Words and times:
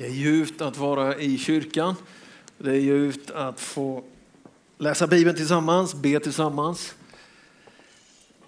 Det 0.00 0.06
är 0.06 0.10
ljuvt 0.10 0.60
att 0.60 0.78
vara 0.78 1.16
i 1.16 1.38
kyrkan. 1.38 1.94
Det 2.58 2.70
är 2.70 2.80
ljuvt 2.80 3.30
att 3.30 3.60
få 3.60 4.02
läsa 4.78 5.06
Bibeln 5.06 5.36
tillsammans, 5.36 5.94
be 5.94 6.20
tillsammans. 6.20 6.94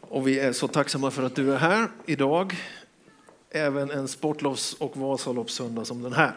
Och 0.00 0.28
vi 0.28 0.38
är 0.38 0.52
så 0.52 0.68
tacksamma 0.68 1.10
för 1.10 1.22
att 1.22 1.34
du 1.34 1.52
är 1.52 1.56
här 1.56 1.88
idag. 2.06 2.56
Även 3.50 3.90
en 3.90 4.08
sportlovs 4.08 4.74
och 4.74 4.96
Vasaloppssöndag 4.96 5.84
som 5.84 6.02
den 6.02 6.12
här. 6.12 6.32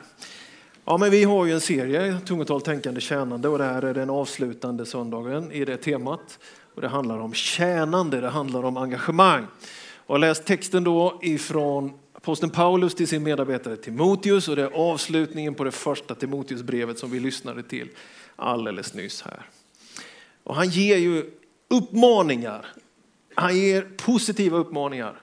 Ja, 0.86 0.98
men 0.98 1.12
vi 1.12 1.24
har 1.24 1.46
ju 1.46 1.54
en 1.54 1.62
serie, 1.62 2.20
Tungotal 2.26 2.62
tänkande 2.62 3.02
tjänande, 3.02 3.48
och 3.48 3.58
det 3.58 3.64
här 3.64 3.82
är 3.82 3.94
den 3.94 4.10
avslutande 4.10 4.86
söndagen 4.86 5.52
i 5.52 5.66
det 5.66 5.78
temat. 5.78 6.40
Och 6.76 6.82
det 6.82 6.88
handlar 6.88 7.20
om 7.20 7.34
tjänande, 7.34 8.22
det 8.22 8.30
handlar 8.30 8.64
om 8.64 8.78
engagemang. 8.78 9.44
Och 9.96 10.10
jag 10.10 10.14
har 10.14 10.20
läst 10.20 10.46
texten 10.46 10.84
då 10.84 11.20
ifrån 11.22 11.94
aposteln 12.26 12.52
Paulus 12.52 12.96
till 12.96 13.08
sin 13.08 13.24
medarbetare 13.24 13.78
Timoteus 13.78 14.48
och 14.48 14.56
det 14.56 14.62
är 14.62 14.70
avslutningen 14.74 15.56
på 15.56 15.64
det 15.64 15.72
första 15.72 16.16
Timoteusbrevet 16.16 17.00
som 17.00 17.12
vi 17.12 17.20
lyssnade 17.20 17.64
till 17.64 17.90
alldeles 18.36 18.94
nyss 18.94 19.22
här. 19.22 19.50
Och 20.44 20.56
han 20.56 20.70
ger 20.70 20.98
ju 20.98 21.26
uppmaningar. 21.68 22.66
Han 23.36 23.58
ger 23.58 23.82
positiva 23.98 24.58
uppmaningar. 24.58 25.22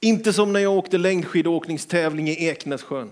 Inte 0.00 0.32
som 0.32 0.52
när 0.52 0.60
jag 0.60 0.72
åkte 0.72 0.98
längdskidåkningstävling 0.98 2.28
i 2.28 2.46
Eknässjön. 2.46 3.10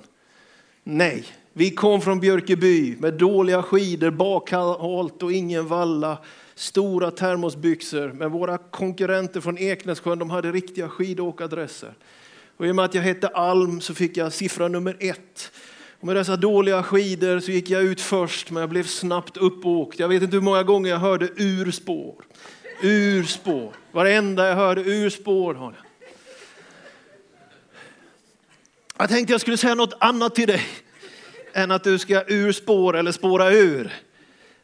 Nej, 0.85 1.25
vi 1.53 1.71
kom 1.71 2.01
från 2.01 2.21
Björkeby 2.21 2.97
med 2.97 3.15
dåliga 3.15 3.63
skidor, 3.63 4.11
bakhalt 4.11 5.23
och 5.23 5.33
ingen 5.33 5.67
valla, 5.67 6.19
stora 6.55 7.11
termosbyxor. 7.11 8.13
Men 8.13 8.31
våra 8.31 8.59
konkurrenter 8.59 9.41
från 9.41 9.59
Eknässjön 9.59 10.19
de 10.19 10.31
hade 10.31 10.53
riktiga 10.53 10.89
skidåkadresser. 10.89 11.95
Och 12.57 12.67
I 12.67 12.71
och 12.71 12.77
med 12.77 12.85
att 12.85 12.95
jag 12.95 13.03
hette 13.03 13.29
Alm 13.29 13.81
så 13.81 13.95
fick 13.95 14.17
jag 14.17 14.33
siffra 14.33 14.69
nummer 14.69 14.97
ett. 15.01 15.53
Och 16.01 16.07
med 16.07 16.17
dessa 16.17 16.37
dåliga 16.37 16.83
skidor 16.83 17.41
så 17.41 17.51
gick 17.51 17.71
jag 17.71 17.83
ut 17.83 18.01
först, 18.01 18.51
men 18.51 18.61
jag 18.61 18.71
blev 18.71 18.85
snabbt 18.85 19.37
uppåkt. 19.37 19.99
Jag 19.99 20.09
vet 20.09 20.23
inte 20.23 20.37
hur 20.37 20.43
många 20.43 20.63
gånger 20.63 20.91
jag 20.91 20.99
hörde 20.99 21.29
urspår. 21.37 22.15
Urspår. 22.83 23.73
Varenda 23.93 24.49
jag 24.49 24.57
hörde 24.57 24.81
urspår. 24.81 25.75
Jag 28.99 29.09
tänkte 29.09 29.33
jag 29.33 29.41
skulle 29.41 29.57
säga 29.57 29.75
något 29.75 29.95
annat 30.01 30.35
till 30.35 30.49
dig 30.49 30.63
än 31.53 31.71
att 31.71 31.85
du 31.85 31.99
ska 31.99 32.25
ur 32.27 32.53
spår 32.53 32.97
eller 32.97 33.13
spåra 33.13 33.51
ur. 33.51 33.93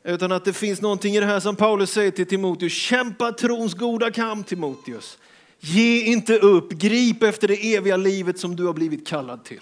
Utan 0.05 0.33
att 0.33 0.45
det 0.45 0.53
finns 0.53 0.81
någonting 0.81 1.17
i 1.17 1.21
det 1.21 1.27
här 1.27 1.41
som 1.41 1.57
Paulus 1.57 1.91
säger 1.91 2.11
till 2.11 2.27
Timoteus. 2.27 2.73
Kämpa 2.73 3.33
trons 3.33 3.75
goda 3.75 4.11
kamp 4.11 4.47
Timoteus. 4.47 5.19
Ge 5.65 6.03
inte 6.03 6.39
upp, 6.39 6.73
grip 6.73 7.23
efter 7.23 7.49
det 7.49 7.75
eviga 7.75 7.97
livet 7.97 8.39
som 8.39 8.57
du 8.57 8.65
har 8.65 8.73
blivit 8.73 9.07
kallad 9.07 9.45
till. 9.45 9.61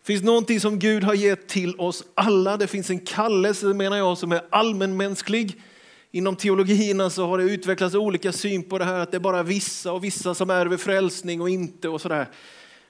Det 0.00 0.06
finns 0.06 0.22
någonting 0.22 0.60
som 0.60 0.78
Gud 0.78 1.04
har 1.04 1.14
gett 1.14 1.48
till 1.48 1.80
oss 1.80 2.04
alla. 2.14 2.56
Det 2.56 2.66
finns 2.66 2.90
en 2.90 2.98
kallelse 2.98 3.66
menar 3.66 3.96
jag 3.96 4.18
som 4.18 4.32
är 4.32 4.42
allmänmänsklig. 4.50 5.62
Inom 6.10 6.36
teologierna 6.36 7.10
så 7.10 7.26
har 7.26 7.38
det 7.38 7.44
utvecklats 7.44 7.94
olika 7.94 8.32
syn 8.32 8.62
på 8.62 8.78
det 8.78 8.84
här 8.84 9.00
att 9.00 9.10
det 9.10 9.16
är 9.16 9.20
bara 9.20 9.42
vissa 9.42 9.92
och 9.92 10.04
vissa 10.04 10.34
som 10.34 10.50
ärver 10.50 10.76
frälsning 10.76 11.40
och 11.40 11.50
inte 11.50 11.88
och 11.88 12.00
sådär. 12.00 12.28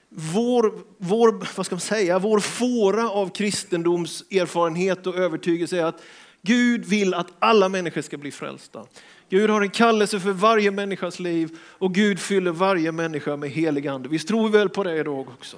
Vår, 0.09 0.73
vår, 0.97 1.55
vad 1.55 1.65
ska 1.65 1.75
man 1.75 1.79
säga, 1.79 2.19
vår 2.19 2.39
fåra 2.39 3.09
av 3.09 3.29
kristendoms 3.29 4.23
erfarenhet 4.31 5.07
och 5.07 5.15
övertygelse 5.15 5.77
är 5.77 5.85
att 5.85 6.01
Gud 6.41 6.85
vill 6.85 7.13
att 7.13 7.27
alla 7.39 7.69
människor 7.69 8.01
ska 8.01 8.17
bli 8.17 8.31
frälsta. 8.31 8.85
Gud 9.33 9.49
har 9.49 9.61
en 9.61 9.69
kallelse 9.69 10.19
för 10.19 10.31
varje 10.31 10.71
människas 10.71 11.19
liv 11.19 11.57
och 11.61 11.93
Gud 11.93 12.19
fyller 12.19 12.51
varje 12.51 12.91
människa 12.91 13.37
med 13.37 13.49
helig 13.49 13.87
ande. 13.87 14.09
Visst 14.09 14.27
tror 14.27 14.49
vi 14.49 14.57
väl 14.57 14.69
på 14.69 14.83
det 14.83 14.97
idag 14.97 15.27
också. 15.29 15.57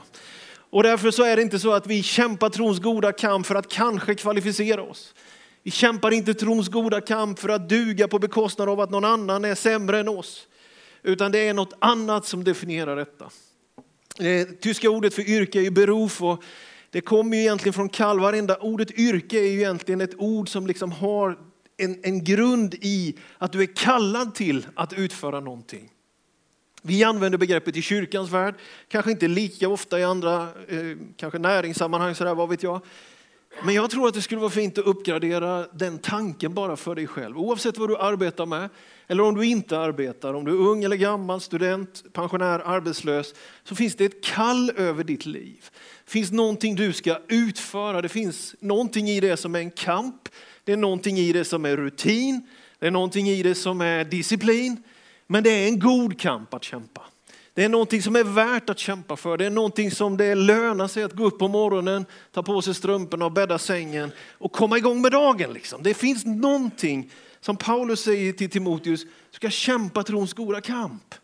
Och 0.69 0.83
därför 0.83 1.11
så 1.11 1.23
är 1.23 1.35
det 1.35 1.41
inte 1.41 1.59
så 1.59 1.73
att 1.73 1.87
vi 1.87 2.03
kämpar 2.03 2.49
trons 2.49 2.79
goda 2.79 3.11
kamp 3.11 3.45
för 3.45 3.55
att 3.55 3.69
kanske 3.69 4.15
kvalificera 4.15 4.81
oss. 4.81 5.13
Vi 5.63 5.71
kämpar 5.71 6.11
inte 6.11 6.33
trons 6.33 6.69
goda 6.69 7.01
kamp 7.01 7.39
för 7.39 7.49
att 7.49 7.69
duga 7.69 8.07
på 8.07 8.19
bekostnad 8.19 8.69
av 8.69 8.79
att 8.79 8.91
någon 8.91 9.05
annan 9.05 9.45
är 9.45 9.55
sämre 9.55 9.99
än 9.99 10.07
oss. 10.07 10.47
Utan 11.03 11.31
det 11.31 11.47
är 11.47 11.53
något 11.53 11.73
annat 11.79 12.25
som 12.25 12.43
definierar 12.43 12.95
detta. 12.95 13.29
Det 14.17 14.45
tyska 14.61 14.89
ordet 14.89 15.13
för 15.13 15.29
yrke 15.29 15.59
är 15.59 15.63
ju 15.63 15.71
beruf 15.71 16.21
och 16.21 16.43
det 16.89 17.01
kommer 17.01 17.37
ju 17.37 17.43
egentligen 17.43 17.73
från 17.73 17.89
kall. 17.89 18.19
Varenda 18.19 18.57
ordet 18.57 18.91
yrke 18.91 19.37
är 19.37 19.51
ju 19.51 19.57
egentligen 19.57 20.01
ett 20.01 20.15
ord 20.17 20.49
som 20.49 20.67
liksom 20.67 20.91
har 20.91 21.37
en, 21.77 21.99
en 22.03 22.23
grund 22.23 22.73
i 22.81 23.15
att 23.37 23.51
du 23.51 23.61
är 23.61 23.75
kallad 23.75 24.35
till 24.35 24.67
att 24.75 24.93
utföra 24.93 25.39
någonting. 25.39 25.89
Vi 26.81 27.03
använder 27.03 27.37
begreppet 27.37 27.75
i 27.75 27.81
kyrkans 27.81 28.31
värld, 28.31 28.55
kanske 28.87 29.11
inte 29.11 29.27
lika 29.27 29.69
ofta 29.69 29.99
i 29.99 30.03
andra 30.03 30.41
eh, 30.67 30.97
kanske 31.17 31.39
näringssammanhang, 31.39 32.15
sådär, 32.15 32.35
vad 32.35 32.49
vet 32.49 32.63
jag. 32.63 32.81
Men 33.63 33.75
jag 33.75 33.89
tror 33.89 34.07
att 34.07 34.13
det 34.13 34.21
skulle 34.21 34.41
vara 34.41 34.51
fint 34.51 34.77
att 34.77 34.85
uppgradera 34.85 35.67
den 35.73 35.97
tanken 35.97 36.53
bara 36.53 36.75
för 36.75 36.95
dig 36.95 37.07
själv. 37.07 37.37
Oavsett 37.37 37.77
vad 37.77 37.89
du 37.89 37.97
arbetar 37.97 38.45
med, 38.45 38.69
eller 39.07 39.23
om 39.23 39.35
du 39.35 39.45
inte 39.45 39.79
arbetar, 39.79 40.33
om 40.33 40.45
du 40.45 40.51
är 40.51 40.67
ung 40.67 40.83
eller 40.83 40.95
gammal, 40.95 41.41
student, 41.41 42.03
pensionär, 42.13 42.59
arbetslös, 42.65 43.33
så 43.63 43.75
finns 43.75 43.95
det 43.95 44.05
ett 44.05 44.23
kall 44.23 44.71
över 44.77 45.03
ditt 45.03 45.25
liv. 45.25 45.69
Det 46.05 46.11
finns 46.11 46.31
någonting 46.31 46.75
du 46.75 46.93
ska 46.93 47.17
utföra, 47.27 48.01
det 48.01 48.09
finns 48.09 48.55
någonting 48.59 49.09
i 49.09 49.19
det 49.19 49.37
som 49.37 49.55
är 49.55 49.59
en 49.59 49.71
kamp, 49.71 50.29
det 50.65 50.73
är 50.73 50.77
någonting 50.77 51.17
i 51.17 51.33
det 51.33 51.45
som 51.45 51.65
är 51.65 51.77
rutin, 51.77 52.47
det 52.79 52.87
är 52.87 52.91
någonting 52.91 53.29
i 53.29 53.43
det 53.43 53.55
som 53.55 53.81
är 53.81 54.03
disciplin. 54.03 54.83
Men 55.27 55.43
det 55.43 55.49
är 55.49 55.67
en 55.67 55.79
god 55.79 56.19
kamp 56.19 56.53
att 56.53 56.63
kämpa. 56.63 57.01
Det 57.53 57.63
är 57.63 57.69
någonting 57.69 58.01
som 58.01 58.15
är 58.15 58.23
värt 58.23 58.69
att 58.69 58.79
kämpa 58.79 59.15
för. 59.15 59.37
Det 59.37 59.45
är 59.45 59.49
någonting 59.49 59.91
som 59.91 60.17
det 60.17 60.35
lönar 60.35 60.87
sig 60.87 61.03
att 61.03 61.13
gå 61.13 61.25
upp 61.25 61.39
på 61.39 61.47
morgonen, 61.47 62.05
ta 62.31 62.43
på 62.43 62.61
sig 62.61 62.73
strumporna 62.73 63.25
och 63.25 63.31
bädda 63.31 63.57
sängen 63.57 64.11
och 64.31 64.51
komma 64.51 64.77
igång 64.77 65.01
med 65.01 65.11
dagen. 65.11 65.53
Liksom. 65.53 65.83
Det 65.83 65.93
finns 65.93 66.25
någonting 66.25 67.11
som 67.39 67.57
Paulus 67.57 68.03
säger 68.03 68.33
till 68.33 68.49
Timoteus, 68.49 69.03
du 69.03 69.09
ska 69.31 69.49
kämpa 69.49 70.03
trons 70.03 70.33
goda 70.33 70.61
kamp. 70.61 71.15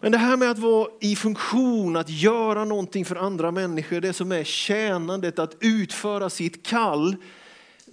Men 0.00 0.12
det 0.12 0.18
här 0.18 0.36
med 0.36 0.50
att 0.50 0.58
vara 0.58 0.88
i 1.00 1.16
funktion, 1.16 1.96
att 1.96 2.08
göra 2.08 2.64
någonting 2.64 3.04
för 3.04 3.16
andra 3.16 3.50
människor, 3.50 4.00
det 4.00 4.12
som 4.12 4.32
är 4.32 4.44
tjänandet, 4.44 5.38
att 5.38 5.56
utföra 5.60 6.30
sitt 6.30 6.66
kall, 6.66 7.16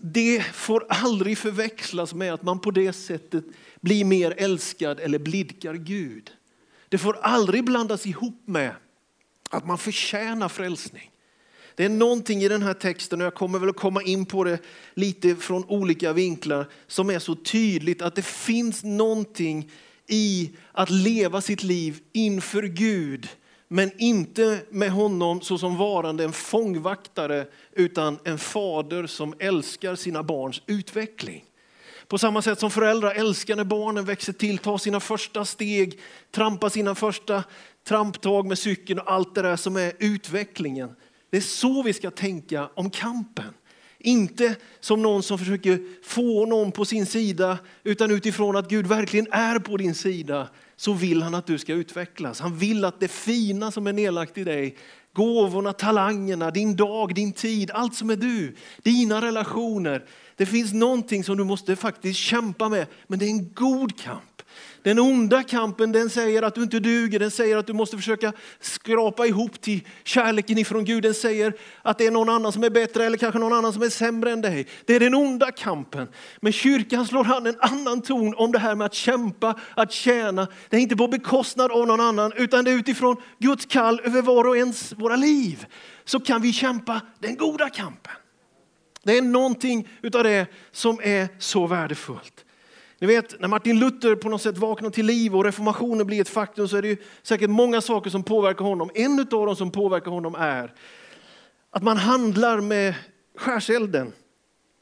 det 0.01 0.45
får 0.53 0.85
aldrig 0.89 1.37
förväxlas 1.37 2.13
med 2.13 2.33
att 2.33 2.43
man 2.43 2.59
på 2.59 2.71
det 2.71 2.93
sättet 2.93 3.43
blir 3.81 4.05
mer 4.05 4.33
älskad 4.37 4.99
eller 4.99 5.19
blidkar 5.19 5.73
Gud. 5.73 6.31
Det 6.89 6.97
får 6.97 7.17
aldrig 7.21 7.63
blandas 7.63 8.05
ihop 8.05 8.41
med 8.45 8.71
att 9.49 9.67
man 9.67 9.77
förtjänar 9.77 10.49
frälsning. 10.49 11.11
Det 11.75 11.85
är 11.85 11.89
någonting 11.89 12.43
i 12.43 12.47
den 12.47 12.63
här 12.63 12.73
texten, 12.73 13.21
och 13.21 13.25
jag 13.25 13.35
kommer 13.35 13.59
väl 13.59 13.69
att 13.69 13.75
komma 13.75 14.03
in 14.03 14.25
på 14.25 14.43
det 14.43 14.59
lite 14.93 15.35
från 15.35 15.65
olika 15.65 16.13
vinklar, 16.13 16.67
som 16.87 17.09
är 17.09 17.19
så 17.19 17.35
tydligt 17.35 18.01
att 18.01 18.15
det 18.15 18.25
finns 18.25 18.83
någonting 18.83 19.71
i 20.07 20.51
att 20.71 20.89
leva 20.89 21.41
sitt 21.41 21.63
liv 21.63 21.99
inför 22.13 22.63
Gud 22.63 23.29
men 23.67 23.91
inte 23.97 24.59
med 24.69 24.91
honom 24.91 25.41
såsom 25.41 25.77
varande 25.77 26.23
en 26.23 26.33
fångvaktare 26.33 27.45
utan 27.71 28.19
en 28.23 28.37
fader 28.37 29.07
som 29.07 29.33
älskar 29.39 29.95
sina 29.95 30.23
barns 30.23 30.61
utveckling. 30.65 31.43
På 32.07 32.17
samma 32.17 32.41
sätt 32.41 32.59
som 32.59 32.71
föräldrar 32.71 33.11
älskar 33.11 33.55
när 33.55 33.63
barnen 33.63 34.05
växer 34.05 34.33
till, 34.33 34.57
tar 34.57 34.77
sina 34.77 34.99
första 34.99 35.45
steg, 35.45 35.99
trampar 36.31 36.69
sina 36.69 36.95
första 36.95 37.43
tramptag 37.87 38.45
med 38.45 38.57
cykeln 38.57 38.99
och 38.99 39.11
allt 39.11 39.35
det 39.35 39.41
där 39.41 39.55
som 39.55 39.75
är 39.75 39.93
utvecklingen. 39.99 40.95
Det 41.29 41.37
är 41.37 41.41
så 41.41 41.83
vi 41.83 41.93
ska 41.93 42.11
tänka 42.11 42.69
om 42.73 42.89
kampen. 42.89 43.53
Inte 44.07 44.55
som 44.79 45.01
någon 45.01 45.23
som 45.23 45.37
försöker 45.37 45.79
få 46.03 46.45
någon 46.45 46.71
på 46.71 46.85
sin 46.85 47.05
sida, 47.05 47.57
utan 47.83 48.11
utifrån 48.11 48.55
att 48.55 48.69
Gud 48.69 48.87
verkligen 48.87 49.27
är 49.31 49.59
på 49.59 49.77
din 49.77 49.95
sida 49.95 50.49
så 50.75 50.93
vill 50.93 51.21
han 51.21 51.35
att 51.35 51.47
du 51.47 51.57
ska 51.57 51.73
utvecklas. 51.73 52.39
Han 52.39 52.57
vill 52.57 52.85
att 52.85 52.99
det 52.99 53.07
fina 53.07 53.71
som 53.71 53.87
är 53.87 53.93
nedlagt 53.93 54.37
i 54.37 54.43
dig, 54.43 54.77
gåvorna, 55.13 55.73
talangerna, 55.73 56.51
din 56.51 56.75
dag, 56.75 57.15
din 57.15 57.33
tid, 57.33 57.71
allt 57.71 57.95
som 57.95 58.09
är 58.09 58.15
du, 58.15 58.55
dina 58.83 59.21
relationer. 59.21 60.05
Det 60.35 60.45
finns 60.45 60.73
någonting 60.73 61.23
som 61.23 61.37
du 61.37 61.43
måste 61.43 61.75
faktiskt 61.75 62.19
kämpa 62.19 62.69
med, 62.69 62.87
men 63.07 63.19
det 63.19 63.25
är 63.25 63.29
en 63.29 63.53
god 63.53 63.99
kamp. 63.99 64.36
Den 64.83 64.99
onda 64.99 65.43
kampen 65.43 65.91
den 65.91 66.09
säger 66.09 66.43
att 66.43 66.55
du 66.55 66.63
inte 66.63 66.79
duger, 66.79 67.19
den 67.19 67.31
säger 67.31 67.57
att 67.57 67.67
du 67.67 67.73
måste 67.73 67.97
försöka 67.97 68.33
skrapa 68.59 69.25
ihop 69.25 69.61
till 69.61 69.87
kärleken 70.03 70.57
ifrån 70.57 70.85
Gud. 70.85 71.03
Den 71.03 71.13
säger 71.13 71.53
att 71.81 71.97
det 71.97 72.05
är 72.05 72.11
någon 72.11 72.29
annan 72.29 72.51
som 72.51 72.63
är 72.63 72.69
bättre 72.69 73.05
eller 73.05 73.17
kanske 73.17 73.39
någon 73.39 73.53
annan 73.53 73.73
som 73.73 73.81
är 73.81 73.89
sämre 73.89 74.31
än 74.31 74.41
dig. 74.41 74.67
Det 74.85 74.95
är 74.95 74.99
den 74.99 75.15
onda 75.15 75.51
kampen. 75.51 76.07
Men 76.41 76.51
kyrkan 76.53 77.07
slår 77.07 77.35
an 77.35 77.45
en 77.45 77.59
annan 77.59 78.01
ton 78.01 78.35
om 78.35 78.51
det 78.51 78.59
här 78.59 78.75
med 78.75 78.85
att 78.85 78.93
kämpa, 78.93 79.59
att 79.75 79.91
tjäna. 79.91 80.47
Det 80.69 80.77
är 80.77 80.81
inte 80.81 80.95
på 80.95 81.07
bekostnad 81.07 81.71
av 81.71 81.87
någon 81.87 82.01
annan 82.01 82.33
utan 82.35 82.65
det 82.65 82.71
är 82.71 82.75
utifrån 82.75 83.15
Guds 83.39 83.65
kall 83.65 84.01
över 84.03 84.21
var 84.21 84.47
och 84.47 84.57
ens 84.57 84.93
våra 84.93 85.15
liv. 85.15 85.65
Så 86.05 86.19
kan 86.19 86.41
vi 86.41 86.53
kämpa 86.53 87.01
den 87.19 87.37
goda 87.37 87.69
kampen. 87.69 88.13
Det 89.03 89.17
är 89.17 89.21
någonting 89.21 89.87
utav 90.01 90.23
det 90.23 90.47
som 90.71 90.99
är 91.03 91.27
så 91.39 91.67
värdefullt. 91.67 92.43
Ni 92.99 93.07
vet, 93.07 93.39
när 93.39 93.47
Martin 93.47 93.79
Luther 93.79 94.15
på 94.15 94.29
något 94.29 94.41
sätt 94.41 94.57
vaknar 94.57 94.89
till 94.89 95.05
liv 95.05 95.35
och 95.35 95.43
reformationen 95.43 96.07
blir 96.07 96.21
ett 96.21 96.29
faktum 96.29 96.67
så 96.67 96.77
är 96.77 96.81
det 96.81 96.99
säkert 97.21 97.49
många 97.49 97.81
saker 97.81 98.09
som 98.09 98.23
påverkar 98.23 98.65
honom. 98.65 98.89
En 98.95 99.19
av 99.19 99.25
dem 99.25 99.55
som 99.55 99.71
påverkar 99.71 100.11
honom 100.11 100.35
är 100.35 100.73
att 101.69 101.83
man 101.83 101.97
handlar 101.97 102.61
med 102.61 102.95
skärselden. 103.35 104.13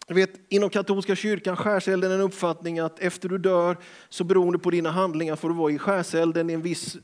Jag 0.07 0.15
vet, 0.15 0.31
inom 0.49 0.69
katolska 0.69 1.15
kyrkan 1.15 1.55
skärselden 1.55 2.11
en 2.11 2.21
uppfattning 2.21 2.79
att 2.79 2.99
efter 2.99 3.29
du 3.29 3.37
dör 3.37 3.77
så 4.09 4.23
beroende 4.23 4.59
på 4.59 4.69
dina 4.69 4.91
handlingar 4.91 5.35
får 5.35 5.49
du 5.49 5.55
vara 5.55 5.71
i 5.71 5.77
skärselden 5.77 6.49
i 6.49 6.53
en 6.53 6.61
viss 6.61 6.97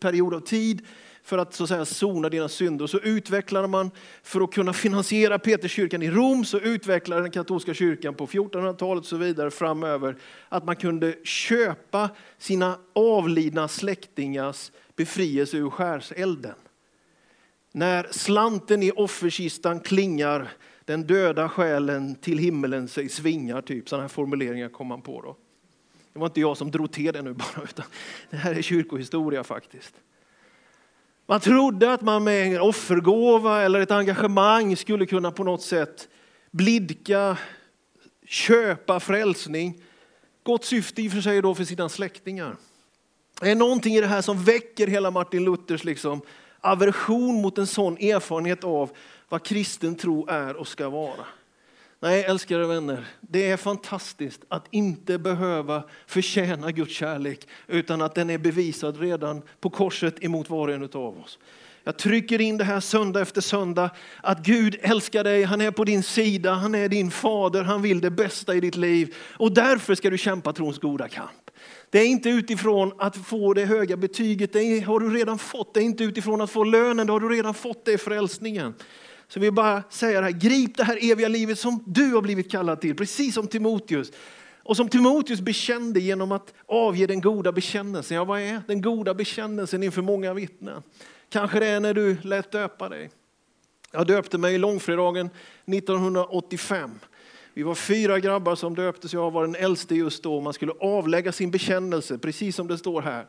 period 0.00 0.34
av 0.34 0.40
tid 0.40 0.86
för 1.24 1.38
att 1.38 1.54
så 1.54 1.62
att 1.62 1.68
säga 1.68 1.84
sona 1.84 2.28
dina 2.28 2.48
synder. 2.48 2.86
Så 2.86 2.98
utvecklade 2.98 3.68
man, 3.68 3.90
för 4.22 4.40
att 4.40 4.52
kunna 4.52 4.72
finansiera 4.72 5.38
Peterskyrkan 5.38 6.02
i 6.02 6.10
Rom, 6.10 6.44
så 6.44 6.58
utvecklade 6.58 7.22
den 7.22 7.30
katolska 7.30 7.74
kyrkan 7.74 8.14
på 8.14 8.26
1400-talet 8.26 9.02
och 9.02 9.08
så 9.08 9.16
vidare 9.16 9.50
framöver 9.50 10.16
att 10.48 10.64
man 10.64 10.76
kunde 10.76 11.14
köpa 11.24 12.10
sina 12.38 12.78
avlidna 12.92 13.68
släktingars 13.68 14.72
befrielse 14.96 15.56
ur 15.56 15.70
skärselden. 15.70 16.54
När 17.72 18.08
slanten 18.10 18.82
i 18.82 18.90
offerkistan 18.90 19.80
klingar, 19.80 20.48
den 20.84 21.06
döda 21.06 21.48
själen 21.48 22.14
till 22.14 22.38
himmelen 22.38 22.88
sig 22.88 23.08
svingar, 23.08 23.62
typ 23.62 23.88
sådana 23.88 24.02
här 24.02 24.08
formuleringar 24.08 24.68
kom 24.68 24.86
man 24.86 25.02
på 25.02 25.22
då. 25.22 25.36
Det 26.12 26.18
var 26.18 26.26
inte 26.26 26.40
jag 26.40 26.56
som 26.56 26.70
drog 26.70 26.92
till 26.92 27.12
det 27.12 27.22
nu 27.22 27.32
bara, 27.32 27.62
utan 27.64 27.86
det 28.30 28.36
här 28.36 28.54
är 28.54 28.62
kyrkohistoria 28.62 29.44
faktiskt. 29.44 29.94
Man 31.26 31.40
trodde 31.40 31.92
att 31.92 32.02
man 32.02 32.24
med 32.24 32.46
en 32.46 32.60
offergåva 32.60 33.62
eller 33.62 33.80
ett 33.80 33.90
engagemang 33.90 34.76
skulle 34.76 35.06
kunna 35.06 35.30
på 35.30 35.44
något 35.44 35.62
sätt 35.62 36.08
blidka, 36.50 37.38
köpa 38.26 39.00
frälsning. 39.00 39.82
Gott 40.42 40.64
syfte 40.64 41.02
i 41.02 41.08
och 41.08 41.12
för 41.12 41.20
sig 41.20 41.42
då 41.42 41.54
för 41.54 41.64
sina 41.64 41.88
släktingar. 41.88 42.56
Det 43.40 43.50
är 43.50 43.54
någonting 43.54 43.94
i 43.94 44.00
det 44.00 44.06
här 44.06 44.22
som 44.22 44.44
väcker 44.44 44.86
hela 44.86 45.10
Martin 45.10 45.44
Luthers 45.44 45.84
liksom 45.84 46.20
aversion 46.60 47.42
mot 47.42 47.58
en 47.58 47.66
sån 47.66 47.96
erfarenhet 47.96 48.64
av 48.64 48.90
vad 49.28 49.42
kristen 49.42 49.94
tro 49.94 50.26
är 50.28 50.56
och 50.56 50.68
ska 50.68 50.88
vara. 50.88 51.24
Nej, 52.04 52.24
älskade 52.24 52.66
vänner, 52.66 53.06
det 53.20 53.50
är 53.50 53.56
fantastiskt 53.56 54.40
att 54.48 54.66
inte 54.70 55.18
behöva 55.18 55.82
förtjäna 56.06 56.70
Guds 56.70 56.92
kärlek, 56.92 57.48
utan 57.66 58.02
att 58.02 58.14
den 58.14 58.30
är 58.30 58.38
bevisad 58.38 59.00
redan 59.00 59.42
på 59.60 59.70
korset 59.70 60.24
emot 60.24 60.50
var 60.50 60.68
och 60.68 60.74
en 60.74 60.82
av 60.82 61.18
oss. 61.18 61.38
Jag 61.84 61.98
trycker 61.98 62.40
in 62.40 62.58
det 62.58 62.64
här 62.64 62.80
söndag 62.80 63.20
efter 63.20 63.40
söndag, 63.40 63.90
att 64.22 64.38
Gud 64.38 64.76
älskar 64.80 65.24
dig, 65.24 65.42
han 65.42 65.60
är 65.60 65.70
på 65.70 65.84
din 65.84 66.02
sida, 66.02 66.52
han 66.52 66.74
är 66.74 66.88
din 66.88 67.10
fader, 67.10 67.62
han 67.62 67.82
vill 67.82 68.00
det 68.00 68.10
bästa 68.10 68.54
i 68.54 68.60
ditt 68.60 68.76
liv. 68.76 69.14
Och 69.36 69.52
därför 69.52 69.94
ska 69.94 70.10
du 70.10 70.18
kämpa 70.18 70.52
trons 70.52 70.78
goda 70.78 71.08
kamp. 71.08 71.50
Det 71.90 71.98
är 71.98 72.06
inte 72.06 72.28
utifrån 72.28 72.92
att 72.98 73.16
få 73.16 73.54
det 73.54 73.64
höga 73.64 73.96
betyget, 73.96 74.52
det 74.52 74.80
har 74.80 75.00
du 75.00 75.10
redan 75.10 75.38
fått. 75.38 75.74
Det 75.74 75.80
är 75.80 75.84
inte 75.84 76.04
utifrån 76.04 76.40
att 76.40 76.50
få 76.50 76.64
lönen, 76.64 77.06
det 77.06 77.12
har 77.12 77.20
du 77.20 77.28
redan 77.28 77.54
fått 77.54 77.84
det 77.84 77.92
är 77.92 77.98
frälsningen. 77.98 78.74
Så 79.28 79.40
vi 79.40 79.50
bara 79.50 79.82
säger 79.90 80.22
det 80.22 80.26
här, 80.26 80.32
grip 80.32 80.76
det 80.76 80.84
här 80.84 81.12
eviga 81.12 81.28
livet 81.28 81.58
som 81.58 81.82
du 81.86 82.12
har 82.14 82.22
blivit 82.22 82.50
kallad 82.50 82.80
till, 82.80 82.96
precis 82.96 83.34
som 83.34 83.46
Timoteus. 83.46 84.12
Och 84.62 84.76
som 84.76 84.88
Timoteus 84.88 85.40
bekände 85.40 86.00
genom 86.00 86.32
att 86.32 86.54
avge 86.66 87.06
den 87.06 87.20
goda 87.20 87.52
bekännelsen. 87.52 88.16
Ja, 88.16 88.24
vad 88.24 88.40
är 88.40 88.62
den 88.66 88.82
goda 88.82 89.14
bekännelsen 89.14 89.82
inför 89.82 90.02
många 90.02 90.34
vittnen? 90.34 90.82
Kanske 91.28 91.60
det 91.60 91.66
är 91.66 91.80
när 91.80 91.94
du 91.94 92.16
lät 92.22 92.52
döpa 92.52 92.88
dig. 92.88 93.10
Jag 93.92 94.06
döpte 94.06 94.38
mig 94.38 94.58
långfredagen 94.58 95.30
1985. 95.66 96.90
Vi 97.54 97.62
var 97.62 97.74
fyra 97.74 98.18
grabbar 98.18 98.54
som 98.54 98.74
döptes, 98.74 99.12
jag 99.12 99.30
var 99.30 99.42
den 99.42 99.54
äldste 99.54 99.94
just 99.94 100.22
då. 100.22 100.40
Man 100.40 100.52
skulle 100.52 100.72
avlägga 100.72 101.32
sin 101.32 101.50
bekännelse, 101.50 102.18
precis 102.18 102.56
som 102.56 102.68
det 102.68 102.78
står 102.78 103.02
här. 103.02 103.26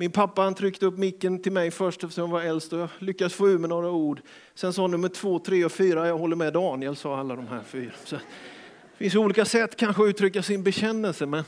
Min 0.00 0.10
pappa 0.10 0.42
han 0.42 0.54
tryckte 0.54 0.86
upp 0.86 0.98
micken 0.98 1.42
till 1.42 1.52
mig 1.52 1.70
först 1.70 2.04
eftersom 2.04 2.24
jag 2.24 2.30
var 2.30 2.42
äldst 2.42 2.72
och 2.72 2.78
jag 2.78 2.88
lyckades 2.98 3.34
få 3.34 3.48
ur 3.48 3.58
mig 3.58 3.68
några 3.68 3.90
ord. 3.90 4.20
Sen 4.54 4.72
sa 4.72 4.86
nummer 4.86 5.08
två, 5.08 5.38
tre 5.38 5.64
och 5.64 5.72
fyra, 5.72 6.08
jag 6.08 6.18
håller 6.18 6.36
med 6.36 6.52
Daniel, 6.52 6.96
sa 6.96 7.18
alla 7.18 7.36
de 7.36 7.48
här 7.48 7.62
fyra. 7.66 7.92
Så 8.04 8.16
det 8.16 8.22
finns 8.98 9.14
olika 9.14 9.44
sätt 9.44 9.76
kanske 9.76 10.02
att 10.02 10.08
uttrycka 10.08 10.42
sin 10.42 10.62
bekännelse, 10.62 11.26
men 11.26 11.44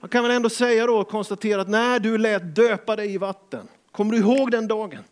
man 0.00 0.08
kan 0.08 0.22
väl 0.22 0.32
ändå 0.32 0.48
säga 0.48 0.86
då 0.86 0.96
och 0.96 1.08
konstatera 1.08 1.60
att 1.60 1.68
när 1.68 1.98
du 1.98 2.18
lät 2.18 2.54
döpa 2.54 2.96
dig 2.96 3.14
i 3.14 3.18
vatten, 3.18 3.68
kommer 3.90 4.12
du 4.12 4.18
ihåg 4.18 4.50
den 4.50 4.68
dagen? 4.68 5.02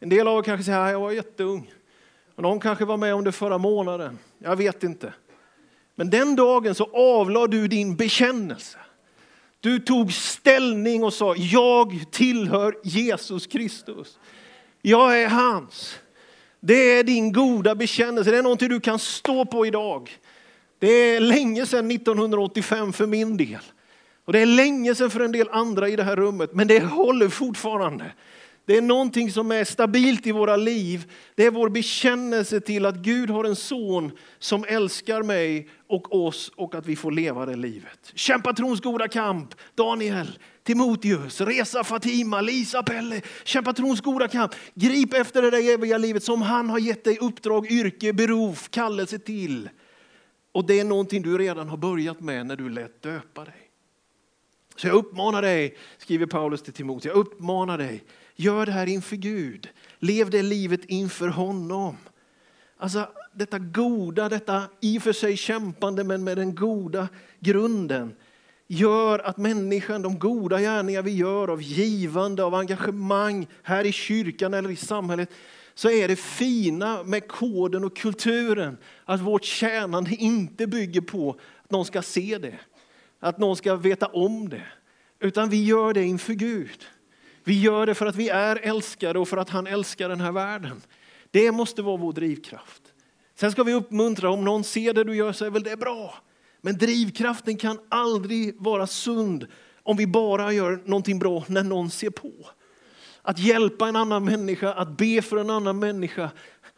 En 0.00 0.08
del 0.08 0.28
av 0.28 0.38
er 0.38 0.42
kanske 0.42 0.64
säger 0.64 0.90
jag 0.90 1.00
var 1.00 1.10
jätteung. 1.10 1.72
Och 2.34 2.42
någon 2.42 2.60
kanske 2.60 2.84
var 2.84 2.96
med 2.96 3.14
om 3.14 3.24
det 3.24 3.32
förra 3.32 3.58
månaden. 3.58 4.18
Jag 4.38 4.56
vet 4.56 4.84
inte. 4.84 5.12
Men 5.94 6.10
den 6.10 6.36
dagen 6.36 6.74
så 6.74 6.84
avlade 6.92 7.56
du 7.56 7.68
din 7.68 7.96
bekännelse. 7.96 8.78
Du 9.62 9.78
tog 9.78 10.12
ställning 10.12 11.04
och 11.04 11.14
sa, 11.14 11.36
jag 11.36 12.04
tillhör 12.10 12.74
Jesus 12.82 13.46
Kristus. 13.46 14.18
Jag 14.80 15.22
är 15.22 15.28
hans. 15.28 15.98
Det 16.60 16.74
är 16.74 17.04
din 17.04 17.32
goda 17.32 17.74
bekännelse, 17.74 18.30
det 18.30 18.38
är 18.38 18.42
någonting 18.42 18.68
du 18.68 18.80
kan 18.80 18.98
stå 18.98 19.44
på 19.44 19.66
idag. 19.66 20.10
Det 20.78 20.88
är 20.88 21.20
länge 21.20 21.66
sedan 21.66 21.90
1985 21.90 22.92
för 22.92 23.06
min 23.06 23.36
del. 23.36 23.60
Och 24.24 24.32
det 24.32 24.38
är 24.38 24.46
länge 24.46 24.94
sedan 24.94 25.10
för 25.10 25.20
en 25.20 25.32
del 25.32 25.48
andra 25.48 25.88
i 25.88 25.96
det 25.96 26.02
här 26.02 26.16
rummet, 26.16 26.54
men 26.54 26.68
det 26.68 26.80
håller 26.80 27.28
fortfarande. 27.28 28.12
Det 28.64 28.76
är 28.76 28.82
någonting 28.82 29.30
som 29.30 29.52
är 29.52 29.64
stabilt 29.64 30.26
i 30.26 30.32
våra 30.32 30.56
liv. 30.56 31.12
Det 31.34 31.46
är 31.46 31.50
vår 31.50 31.68
bekännelse 31.68 32.60
till 32.60 32.86
att 32.86 32.96
Gud 32.96 33.30
har 33.30 33.44
en 33.44 33.56
son 33.56 34.12
som 34.38 34.64
älskar 34.68 35.22
mig 35.22 35.68
och 35.86 36.24
oss 36.26 36.52
och 36.56 36.74
att 36.74 36.86
vi 36.86 36.96
får 36.96 37.10
leva 37.10 37.46
det 37.46 37.56
livet. 37.56 38.12
Kämpa 38.14 38.52
trons 38.52 38.80
goda 38.80 39.08
kamp, 39.08 39.54
Daniel, 39.74 40.38
Timoteus, 40.62 41.40
Resa, 41.40 41.84
Fatima, 41.84 42.40
Lisa, 42.40 42.82
Pelle. 42.82 43.20
Kämpa 43.44 43.72
trons 43.72 44.00
goda 44.00 44.28
kamp. 44.28 44.54
Grip 44.74 45.14
efter 45.14 45.42
det 45.42 45.50
där 45.50 45.74
eviga 45.74 45.98
livet 45.98 46.22
som 46.22 46.42
han 46.42 46.70
har 46.70 46.78
gett 46.78 47.04
dig 47.04 47.18
uppdrag, 47.20 47.70
yrke, 47.70 48.12
berov, 48.12 48.58
kallelse 48.70 49.18
till. 49.18 49.68
Och 50.52 50.66
det 50.66 50.80
är 50.80 50.84
någonting 50.84 51.22
du 51.22 51.38
redan 51.38 51.68
har 51.68 51.76
börjat 51.76 52.20
med 52.20 52.46
när 52.46 52.56
du 52.56 52.68
lät 52.68 53.02
döpa 53.02 53.44
dig. 53.44 53.68
Så 54.76 54.86
jag 54.86 54.94
uppmanar 54.94 55.42
dig, 55.42 55.76
skriver 55.98 56.26
Paulus 56.26 56.62
till 56.62 56.72
Timoteus, 56.72 57.04
jag 57.04 57.16
uppmanar 57.16 57.78
dig, 57.78 58.04
Gör 58.36 58.66
det 58.66 58.72
här 58.72 58.86
inför 58.86 59.16
Gud. 59.16 59.68
Lev 59.98 60.30
det 60.30 60.42
livet 60.42 60.84
inför 60.84 61.28
honom. 61.28 61.96
Alltså 62.76 63.08
detta 63.32 63.58
goda, 63.58 64.28
detta 64.28 64.62
i 64.80 64.98
och 64.98 65.02
för 65.02 65.12
sig 65.12 65.36
kämpande 65.36 66.04
men 66.04 66.24
med 66.24 66.36
den 66.36 66.54
goda 66.54 67.08
grunden 67.40 68.14
gör 68.66 69.18
att 69.18 69.36
människan, 69.36 70.02
de 70.02 70.18
goda 70.18 70.60
gärningar 70.60 71.02
vi 71.02 71.16
gör 71.16 71.48
av 71.48 71.62
givande, 71.62 72.44
av 72.44 72.54
engagemang 72.54 73.46
här 73.62 73.84
i 73.84 73.92
kyrkan 73.92 74.54
eller 74.54 74.70
i 74.70 74.76
samhället, 74.76 75.30
så 75.74 75.90
är 75.90 76.08
det 76.08 76.16
fina 76.16 77.02
med 77.02 77.28
koden 77.28 77.84
och 77.84 77.96
kulturen 77.96 78.78
att 79.04 79.20
vårt 79.20 79.44
tjänande 79.44 80.14
inte 80.14 80.66
bygger 80.66 81.00
på 81.00 81.30
att 81.64 81.70
någon 81.70 81.84
ska 81.84 82.02
se 82.02 82.38
det, 82.38 82.58
att 83.20 83.38
någon 83.38 83.56
ska 83.56 83.76
veta 83.76 84.06
om 84.06 84.48
det, 84.48 84.66
utan 85.20 85.50
vi 85.50 85.64
gör 85.64 85.92
det 85.92 86.04
inför 86.04 86.32
Gud. 86.32 86.86
Vi 87.44 87.60
gör 87.60 87.86
det 87.86 87.94
för 87.94 88.06
att 88.06 88.16
vi 88.16 88.28
är 88.28 88.56
älskade 88.56 89.18
och 89.18 89.28
för 89.28 89.36
att 89.36 89.50
han 89.50 89.66
älskar 89.66 90.08
den 90.08 90.20
här 90.20 90.32
världen. 90.32 90.82
Det 91.30 91.52
måste 91.52 91.82
vara 91.82 91.96
vår 91.96 92.12
drivkraft. 92.12 92.82
Sen 93.34 93.52
ska 93.52 93.62
vi 93.62 93.72
uppmuntra, 93.72 94.30
om 94.30 94.44
någon 94.44 94.64
ser 94.64 94.92
det 94.92 95.04
du 95.04 95.16
gör 95.16 95.32
så 95.32 95.44
är 95.44 95.50
väl 95.50 95.62
det 95.62 95.76
bra. 95.76 96.14
Men 96.60 96.78
drivkraften 96.78 97.56
kan 97.56 97.78
aldrig 97.88 98.54
vara 98.58 98.86
sund 98.86 99.46
om 99.82 99.96
vi 99.96 100.06
bara 100.06 100.52
gör 100.52 100.82
någonting 100.84 101.18
bra 101.18 101.44
när 101.48 101.64
någon 101.64 101.90
ser 101.90 102.10
på. 102.10 102.32
Att 103.22 103.38
hjälpa 103.38 103.88
en 103.88 103.96
annan 103.96 104.24
människa, 104.24 104.72
att 104.72 104.96
be 104.96 105.22
för 105.22 105.36
en 105.36 105.50
annan 105.50 105.78
människa. 105.78 106.30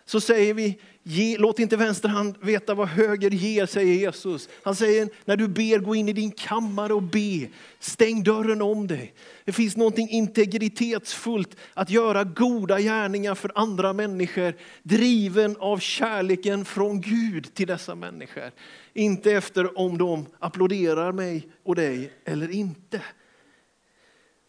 Så 0.04 0.20
säger 0.20 0.54
vi, 0.54 0.80
Ge, 1.06 1.38
låt 1.38 1.58
inte 1.58 1.76
vänster 1.76 2.08
hand 2.08 2.34
veta 2.40 2.74
vad 2.74 2.88
höger 2.88 3.30
ger, 3.30 3.66
säger 3.66 3.94
Jesus. 3.94 4.48
Han 4.62 4.76
säger 4.76 5.08
när 5.24 5.36
du 5.36 5.48
ber, 5.48 5.78
gå 5.78 5.94
in 5.94 6.08
i 6.08 6.12
din 6.12 6.30
kammare 6.30 6.94
och 6.94 7.02
be. 7.02 7.48
Stäng 7.78 8.22
dörren 8.22 8.62
om 8.62 8.86
dig. 8.86 9.14
Det 9.44 9.52
finns 9.52 9.76
något 9.76 9.98
integritetsfullt 9.98 11.56
att 11.74 11.90
göra 11.90 12.24
goda 12.24 12.80
gärningar 12.80 13.34
för 13.34 13.52
andra 13.54 13.92
människor, 13.92 14.54
driven 14.82 15.56
av 15.56 15.78
kärleken 15.78 16.64
från 16.64 17.00
Gud 17.00 17.54
till 17.54 17.66
dessa 17.66 17.94
människor. 17.94 18.50
Inte 18.94 19.32
efter 19.32 19.78
om 19.78 19.98
de 19.98 20.26
applåderar 20.38 21.12
mig 21.12 21.48
och 21.64 21.74
dig 21.74 22.12
eller 22.24 22.50
inte. 22.50 23.02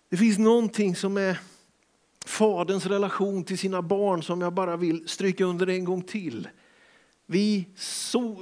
Det 0.10 0.18
finns 0.18 0.38
någonting 0.38 0.96
som 0.96 1.18
är 1.18 1.40
Faderns 2.26 2.86
relation 2.86 3.44
till 3.44 3.58
sina 3.58 3.82
barn 3.82 4.24
som 4.24 4.42
jag 4.42 4.54
bara 4.54 4.78
vill 4.78 5.08
stryka 5.08 5.46
under 5.46 5.70
en 5.70 5.86
gång 5.86 6.02
till. 6.02 6.48
Vi 7.26 7.70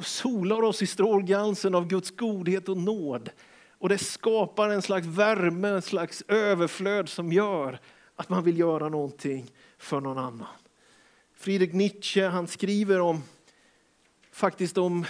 solar 0.03 0.61
oss 0.61 0.81
i 0.81 0.87
strålglansen 0.87 1.75
av 1.75 1.87
Guds 1.87 2.11
godhet 2.11 2.69
och 2.69 2.77
nåd. 2.77 3.29
Och 3.69 3.89
det 3.89 3.97
skapar 3.97 4.69
en 4.69 4.81
slags 4.81 5.07
värme, 5.07 5.67
en 5.67 5.81
slags 5.81 6.23
överflöd 6.27 7.09
som 7.09 7.33
gör 7.33 7.79
att 8.15 8.29
man 8.29 8.43
vill 8.43 8.59
göra 8.59 8.89
någonting 8.89 9.51
för 9.77 10.01
någon 10.01 10.17
annan. 10.17 10.47
Friedrich 11.35 11.73
Nietzsche 11.73 12.27
han 12.27 12.47
skriver 12.47 12.99
om, 12.99 13.23
faktiskt 14.31 14.77
om, 14.77 15.05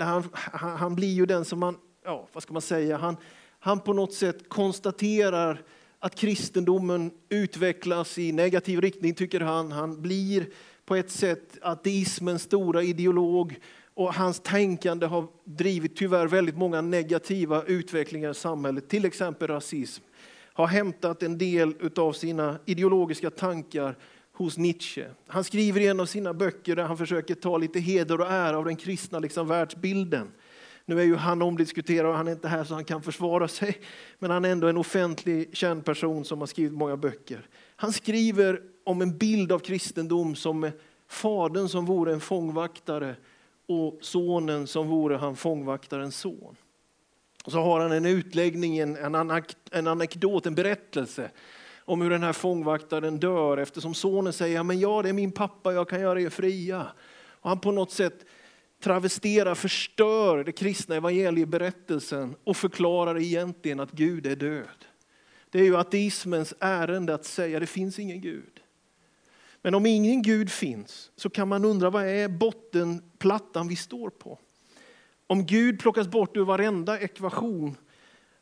han, 0.00 0.28
han 0.52 0.94
blir 0.94 1.12
ju 1.12 1.26
den 1.26 1.44
som 1.44 1.58
man, 1.58 1.76
ja 2.04 2.28
vad 2.32 2.42
ska 2.42 2.52
man 2.52 2.62
säga, 2.62 2.96
han, 2.96 3.16
han 3.58 3.80
på 3.80 3.92
något 3.92 4.14
sätt 4.14 4.48
konstaterar 4.48 5.62
att 6.00 6.14
kristendomen 6.14 7.10
utvecklas 7.28 8.18
i 8.18 8.32
negativ 8.32 8.80
riktning, 8.80 9.14
tycker 9.14 9.40
han. 9.40 9.72
Han 9.72 10.02
blir 10.02 10.46
på 10.84 10.96
ett 10.96 11.10
sätt 11.10 11.58
ateismens 11.62 12.42
stora 12.42 12.82
ideolog 12.82 13.58
och 13.94 14.14
hans 14.14 14.40
tänkande 14.40 15.06
har 15.06 15.26
drivit 15.44 15.96
tyvärr 15.96 16.26
väldigt 16.26 16.56
många 16.56 16.80
negativa 16.80 17.62
utvecklingar 17.62 18.30
i 18.30 18.34
samhället, 18.34 18.88
till 18.88 19.04
exempel 19.04 19.48
rasism. 19.48 20.04
Har 20.52 20.66
hämtat 20.66 21.22
en 21.22 21.38
del 21.38 21.74
av 21.96 22.12
sina 22.12 22.58
ideologiska 22.64 23.30
tankar 23.30 23.96
hos 24.32 24.58
Nietzsche. 24.58 25.06
Han 25.26 25.44
skriver 25.44 25.80
i 25.80 25.86
en 25.86 26.00
av 26.00 26.06
sina 26.06 26.34
böcker 26.34 26.76
där 26.76 26.82
han 26.82 26.98
försöker 26.98 27.34
ta 27.34 27.58
lite 27.58 27.80
heder 27.80 28.20
och 28.20 28.30
ära 28.30 28.58
av 28.58 28.64
den 28.64 28.76
kristna 28.76 29.18
liksom, 29.18 29.48
världsbilden. 29.48 30.28
Nu 30.88 31.00
är 31.00 31.04
ju 31.04 31.16
han 31.16 31.42
omdiskuterad 31.42 32.06
och 32.06 32.16
han 32.16 32.28
är 32.28 32.32
inte 32.32 32.48
här 32.48 32.64
så 32.64 32.74
han 32.74 32.84
kan 32.84 33.02
försvara 33.02 33.48
sig. 33.48 33.80
Men 34.18 34.30
han 34.30 34.44
är 34.44 34.48
ändå 34.48 34.66
en 34.68 34.76
offentlig 34.76 35.56
känd 35.56 35.84
person 35.84 36.24
som 36.24 36.40
har 36.40 36.46
skrivit 36.46 36.72
många 36.72 36.96
böcker. 36.96 37.46
Han 37.76 37.92
skriver 37.92 38.62
om 38.84 39.02
en 39.02 39.18
bild 39.18 39.52
av 39.52 39.58
kristendom 39.58 40.36
som 40.36 40.70
fadern 41.08 41.68
som 41.68 41.86
vore 41.86 42.12
en 42.12 42.20
fångvaktare 42.20 43.16
och 43.66 43.98
sonen 44.00 44.66
som 44.66 44.88
vore 44.88 45.16
han 45.16 45.36
fångvaktarens 45.36 46.16
son. 46.16 46.56
Och 47.44 47.52
så 47.52 47.60
har 47.60 47.80
han 47.80 47.92
en 47.92 48.06
utläggning, 48.06 48.78
en, 48.78 48.96
en 49.70 49.86
anekdot, 49.86 50.46
en 50.46 50.54
berättelse 50.54 51.30
om 51.78 52.00
hur 52.00 52.10
den 52.10 52.22
här 52.22 52.32
fångvaktaren 52.32 53.20
dör 53.20 53.56
eftersom 53.56 53.94
sonen 53.94 54.32
säger 54.32 54.62
men 54.62 54.80
ja, 54.80 55.02
det 55.02 55.08
är 55.08 55.12
min 55.12 55.32
pappa, 55.32 55.72
jag 55.72 55.88
kan 55.88 56.00
göra 56.00 56.20
er 56.20 56.30
fria. 56.30 56.86
Och 57.40 57.48
han 57.48 57.60
på 57.60 57.72
något 57.72 57.90
sätt 57.90 58.24
travesterar, 58.80 59.54
förstör 59.54 60.44
det 60.44 60.52
kristna 60.52 60.94
evangelieberättelsen 60.94 62.36
och 62.44 62.56
förklarar 62.56 63.18
egentligen 63.18 63.80
att 63.80 63.92
Gud 63.92 64.26
är 64.26 64.36
död. 64.36 64.84
Det 65.50 65.58
är 65.58 65.64
ju 65.64 65.76
ateismens 65.76 66.54
ärende 66.60 67.14
att 67.14 67.24
säga 67.24 67.60
det 67.60 67.66
finns 67.66 67.98
ingen 67.98 68.20
Gud. 68.20 68.60
Men 69.62 69.74
om 69.74 69.86
ingen 69.86 70.22
Gud 70.22 70.50
finns 70.50 71.10
så 71.16 71.30
kan 71.30 71.48
man 71.48 71.64
undra 71.64 71.90
vad 71.90 72.04
är 72.04 72.28
bottenplattan 72.28 73.68
vi 73.68 73.76
står 73.76 74.10
på? 74.10 74.38
Om 75.26 75.46
Gud 75.46 75.80
plockas 75.80 76.08
bort 76.08 76.36
ur 76.36 76.44
varenda 76.44 77.00
ekvation 77.00 77.76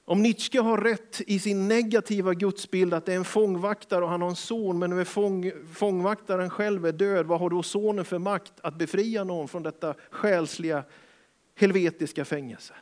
om 0.09 0.23
Nietzsche 0.23 0.61
har 0.61 0.79
rätt 0.79 1.21
i 1.27 1.39
sin 1.39 1.69
negativa 1.69 2.35
gudsbild 2.35 2.95
att 2.95 3.07
det 3.07 3.13
är 3.13 3.17
en 3.17 3.25
fångvaktare 3.25 4.05
och 4.05 4.11
han 4.11 4.23
har 4.23 4.29
en 4.29 4.37
son, 4.37 4.79
men 4.79 4.91
nu 4.91 5.01
är 5.01 5.05
fång, 5.05 5.53
fångvaktaren 5.73 6.51
själv 6.51 6.87
är 6.87 6.93
död, 6.93 7.27
vad 7.27 7.41
har 7.41 7.51
då 7.51 7.63
sonen 7.63 8.05
för 8.05 8.19
makt 8.19 8.53
att 8.61 8.75
befria 8.75 9.25
någon 9.25 9.49
från 9.49 9.63
detta 9.63 9.95
själsliga 10.11 10.85
helvetiska 11.55 12.25
fängelse? 12.25 12.75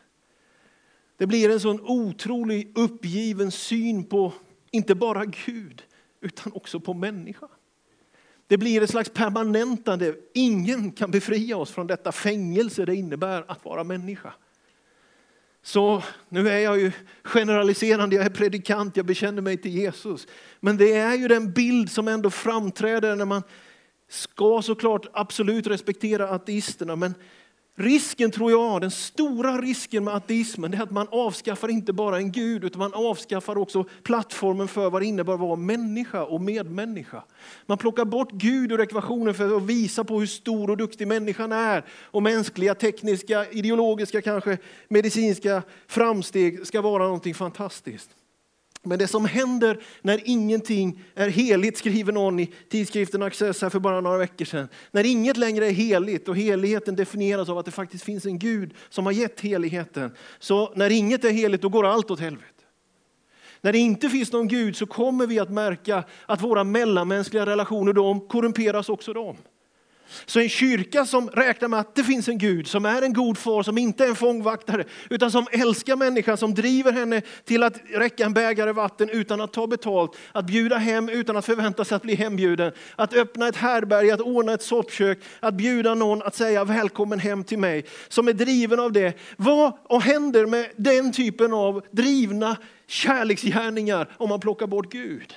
Det 1.16 1.26
blir 1.26 1.50
en 1.50 1.61
sån 1.61 1.81
otrolig 1.81 2.73
uppgiven 2.78 3.50
syn 3.50 4.04
på 4.04 4.33
inte 4.71 4.95
bara 4.95 5.25
Gud, 5.25 5.83
utan 6.21 6.52
också 6.52 6.81
på 6.81 6.95
människan. 6.95 7.49
Det 8.47 8.59
blir 8.59 8.83
ett 8.83 8.90
slags 8.90 9.11
permanentande. 9.11 10.14
Ingen 10.35 10.93
kan 10.93 11.11
befria 11.11 11.57
oss 11.57 11.71
från 11.71 11.87
detta 11.87 12.12
fängelse 12.12 12.85
det 12.85 12.95
innebär 12.95 13.45
att 13.49 13.64
vara 13.64 13.85
människa. 13.85 14.33
Så 15.66 16.02
nu 16.28 16.49
är 16.49 16.59
jag 16.59 16.80
ju 16.80 16.92
generaliserande, 17.25 18.16
jag 18.16 18.25
är 18.25 18.30
predikant, 18.30 18.97
jag 18.97 19.06
bekänner 19.06 19.42
mig 19.42 19.56
till 19.56 19.71
Jesus. 19.71 20.26
Men 20.61 20.76
det 20.76 20.92
är 20.92 21.14
ju 21.14 21.28
den 21.28 21.52
bild 21.52 21.90
som 21.90 22.09
ändå 22.09 22.30
framträder 22.30 23.16
när 23.16 23.25
man 23.25 23.42
ska 24.09 24.62
såklart 24.62 25.06
absolut 25.12 25.66
respektera 25.66 26.28
ateisterna. 26.30 26.97
Men 26.97 27.14
Risken 27.76 28.31
tror 28.31 28.50
jag, 28.50 28.81
den 28.81 28.90
stora 28.90 29.59
risken 29.59 30.04
med 30.04 30.14
ateismen 30.14 30.75
är 30.75 30.83
att 30.83 30.90
man 30.90 31.09
avskaffar 31.11 31.69
inte 31.69 31.93
bara 31.93 32.16
en 32.16 32.33
gud 32.33 32.64
utan 32.64 32.78
man 32.78 32.95
avskaffar 32.95 33.59
också 33.59 33.85
plattformen 34.02 34.69
för 34.69 34.90
vad 34.90 35.02
det 35.02 35.07
innebär 35.07 35.35
att 35.35 35.40
vara 35.40 35.57
människa 35.57 36.25
och 36.25 36.40
medmänniska. 36.40 37.25
Man 37.66 37.78
plockar 37.78 38.04
bort 38.04 38.33
Gud 38.33 38.73
ur 38.73 38.81
ekvationen 38.81 39.35
för 39.35 39.57
att 39.57 39.62
visa 39.62 40.04
på 40.04 40.21
hur 40.21 40.26
stor 40.26 40.71
och 40.71 40.76
duktig 40.76 41.09
människan 41.09 41.52
är. 41.52 41.85
Och 42.02 42.23
mänskliga, 42.23 42.75
tekniska, 42.75 43.50
ideologiska, 43.50 44.23
kanske 44.23 44.59
medicinska 44.88 45.62
framsteg 45.87 46.66
ska 46.66 46.81
vara 46.81 47.04
någonting 47.04 47.35
fantastiskt. 47.35 48.11
Men 48.85 48.99
det 48.99 49.07
som 49.07 49.25
händer 49.25 49.81
när 50.03 50.21
ingenting 50.25 51.03
är 51.14 51.29
heligt, 51.29 51.79
skriver 51.79 52.12
någon 52.12 52.41
i 52.41 52.53
tidskriften 52.69 53.23
Access 53.23 53.62
här 53.62 53.71
för 53.71 53.79
bara 53.79 54.00
några 54.00 54.19
veckor 54.19 54.45
sedan. 54.45 54.69
När 54.91 55.07
inget 55.07 55.37
längre 55.37 55.67
är 55.67 55.71
heligt 55.71 56.29
och 56.29 56.37
heligheten 56.37 56.97
definieras 56.97 57.49
av 57.49 57.59
att 57.59 57.64
det 57.64 57.71
faktiskt 57.71 58.05
finns 58.05 58.26
en 58.26 58.38
Gud 58.38 58.75
som 58.88 59.07
har 59.07 59.12
gett 59.12 59.41
heligheten. 59.41 60.14
Så 60.38 60.73
när 60.76 60.91
inget 60.91 61.25
är 61.25 61.31
heligt 61.31 61.62
då 61.62 61.69
går 61.69 61.87
allt 61.87 62.11
åt 62.11 62.21
helvete. 62.21 62.49
När 63.61 63.73
det 63.73 63.79
inte 63.79 64.09
finns 64.09 64.33
någon 64.33 64.49
Gud 64.49 64.76
så 64.76 64.87
kommer 64.87 65.26
vi 65.26 65.38
att 65.38 65.50
märka 65.50 66.05
att 66.26 66.43
våra 66.43 66.64
mellanmänskliga 66.64 67.47
relationer 67.47 67.93
de 67.93 68.29
korrumperas 68.29 68.88
också 68.88 69.12
de. 69.12 69.37
Så 70.26 70.40
en 70.40 70.49
kyrka 70.49 71.06
som 71.06 71.30
räknar 71.30 71.68
med 71.68 71.80
att 71.80 71.94
det 71.94 72.04
finns 72.04 72.28
en 72.28 72.38
Gud 72.38 72.66
som 72.66 72.84
är 72.84 73.02
en 73.02 73.12
god 73.12 73.38
far, 73.38 73.62
som 73.62 73.78
inte 73.78 74.04
är 74.04 74.08
en 74.08 74.16
fångvaktare, 74.16 74.84
utan 75.11 75.30
som 75.30 75.46
älskar 75.52 75.96
människan, 75.96 76.37
som 76.37 76.54
driver 76.54 76.92
henne 76.92 77.23
till 77.44 77.62
att 77.62 77.80
räcka 77.90 78.25
en 78.25 78.34
bägare 78.34 78.73
vatten 78.73 79.11
utan 79.11 79.40
att 79.40 79.52
ta 79.52 79.66
betalt, 79.66 80.16
att 80.32 80.46
bjuda 80.46 80.76
hem 80.76 81.08
utan 81.08 81.37
att 81.37 81.46
förvänta 81.46 81.84
sig 81.84 81.96
att 81.96 82.02
bli 82.02 82.14
hembjuden, 82.14 82.73
att 82.96 83.14
öppna 83.14 83.49
ett 83.49 83.56
härberge, 83.56 84.14
att 84.14 84.20
ordna 84.20 84.52
ett 84.52 84.62
soppkök, 84.62 85.18
att 85.40 85.54
bjuda 85.54 85.94
någon 85.94 86.23
att 86.23 86.34
säga 86.34 86.64
välkommen 86.64 87.18
hem 87.18 87.44
till 87.44 87.58
mig, 87.58 87.84
som 88.08 88.28
är 88.28 88.32
driven 88.32 88.80
av 88.80 88.92
det. 88.92 89.12
Vad 89.37 90.02
händer 90.02 90.46
med 90.46 90.66
den 90.76 91.12
typen 91.12 91.52
av 91.52 91.82
drivna 91.90 92.56
kärleksgärningar 92.87 94.08
om 94.16 94.28
man 94.28 94.40
plockar 94.40 94.66
bort 94.66 94.92
Gud? 94.92 95.34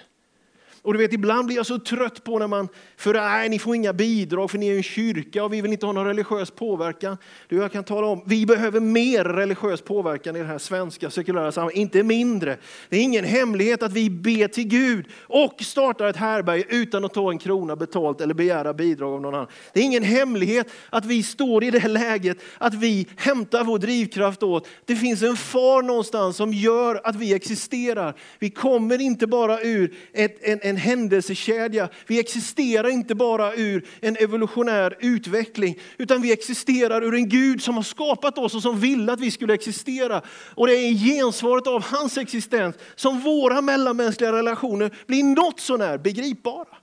Och 0.87 0.93
du 0.93 0.99
vet, 0.99 1.13
ibland 1.13 1.45
blir 1.45 1.55
jag 1.55 1.65
så 1.65 1.79
trött 1.79 2.23
på 2.23 2.39
när 2.39 2.47
man, 2.47 2.67
för 2.97 3.13
nej, 3.13 3.49
ni 3.49 3.59
får 3.59 3.75
inga 3.75 3.93
bidrag 3.93 4.51
för 4.51 4.57
ni 4.57 4.67
är 4.67 4.77
en 4.77 4.83
kyrka 4.83 5.43
och 5.43 5.53
vi 5.53 5.61
vill 5.61 5.71
inte 5.71 5.85
ha 5.85 5.93
någon 5.93 6.05
religiös 6.05 6.51
påverkan. 6.51 7.17
Du, 7.47 7.55
jag 7.55 7.71
kan 7.71 7.83
tala 7.83 8.07
om, 8.07 8.23
vi 8.25 8.45
behöver 8.45 8.79
mer 8.79 9.23
religiös 9.23 9.81
påverkan 9.81 10.35
i 10.35 10.39
det 10.39 10.45
här 10.45 10.57
svenska 10.57 11.09
sekulära 11.09 11.51
samhället, 11.51 11.77
inte 11.77 12.03
mindre. 12.03 12.57
Det 12.89 12.97
är 12.97 13.01
ingen 13.01 13.25
hemlighet 13.25 13.83
att 13.83 13.91
vi 13.93 14.09
ber 14.09 14.47
till 14.47 14.67
Gud 14.67 15.05
och 15.21 15.61
startar 15.61 16.07
ett 16.07 16.15
härberge 16.15 16.65
utan 16.69 17.05
att 17.05 17.13
ta 17.13 17.31
en 17.31 17.37
krona 17.37 17.75
betalt 17.75 18.21
eller 18.21 18.33
begära 18.33 18.73
bidrag 18.73 19.13
av 19.13 19.21
någon 19.21 19.35
annan. 19.35 19.47
Det 19.73 19.79
är 19.79 19.83
ingen 19.83 20.03
hemlighet 20.03 20.67
att 20.89 21.05
vi 21.05 21.23
står 21.23 21.63
i 21.63 21.71
det 21.71 21.87
läget 21.87 22.37
att 22.57 22.73
vi 22.73 23.07
hämtar 23.17 23.63
vår 23.63 23.79
drivkraft 23.79 24.43
åt. 24.43 24.67
Det 24.85 24.95
finns 24.95 25.23
en 25.23 25.37
far 25.37 25.81
någonstans 25.81 26.37
som 26.37 26.53
gör 26.53 27.01
att 27.03 27.15
vi 27.15 27.33
existerar. 27.33 28.13
Vi 28.39 28.49
kommer 28.49 29.01
inte 29.01 29.27
bara 29.27 29.61
ur 29.61 29.95
ett, 30.13 30.37
en, 30.41 30.59
en 30.61 30.76
en 30.77 30.81
händelsekedja. 30.81 31.89
Vi 32.07 32.19
existerar 32.19 32.89
inte 32.89 33.15
bara 33.15 33.55
ur 33.55 33.87
en 34.01 34.17
evolutionär 34.17 34.97
utveckling, 34.99 35.79
utan 35.97 36.21
vi 36.21 36.31
existerar 36.31 37.03
ur 37.03 37.15
en 37.15 37.29
Gud 37.29 37.61
som 37.61 37.75
har 37.75 37.83
skapat 37.83 38.37
oss 38.37 38.55
och 38.55 38.61
som 38.61 38.79
ville 38.79 39.13
att 39.13 39.19
vi 39.19 39.31
skulle 39.31 39.53
existera. 39.53 40.21
Och 40.55 40.67
det 40.67 40.73
är 40.73 40.91
i 40.91 40.95
gensvaret 40.95 41.67
av 41.67 41.83
hans 41.83 42.17
existens 42.17 42.75
som 42.95 43.19
våra 43.19 43.61
mellanmänskliga 43.61 44.31
relationer 44.31 44.95
blir 45.07 45.23
något 45.23 45.59
sånär 45.59 45.97
begripbara. 45.97 46.77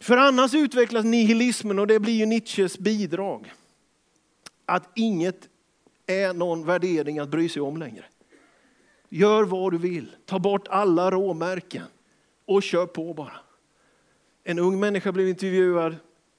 För 0.00 0.16
annars 0.16 0.54
utvecklas 0.54 1.04
nihilismen 1.04 1.78
och 1.78 1.86
det 1.86 2.00
blir 2.00 2.14
ju 2.14 2.26
Nietzsches 2.26 2.78
bidrag. 2.78 3.52
Att 4.66 4.90
inget 4.94 5.48
är 6.06 6.32
någon 6.32 6.66
värdering 6.66 7.18
att 7.18 7.28
bry 7.28 7.48
sig 7.48 7.62
om 7.62 7.76
längre. 7.76 8.04
Gör 9.08 9.44
vad 9.44 9.72
du 9.72 9.78
vill, 9.78 10.10
ta 10.26 10.38
bort 10.38 10.68
alla 10.68 11.10
råmärken 11.10 11.82
och 12.44 12.62
kör 12.62 12.86
på 12.86 13.14
bara. 13.14 13.36
En 14.44 14.58
ung 14.58 14.80
människa 14.80 15.12
blev 15.12 15.28
intervjuad, 15.28 15.96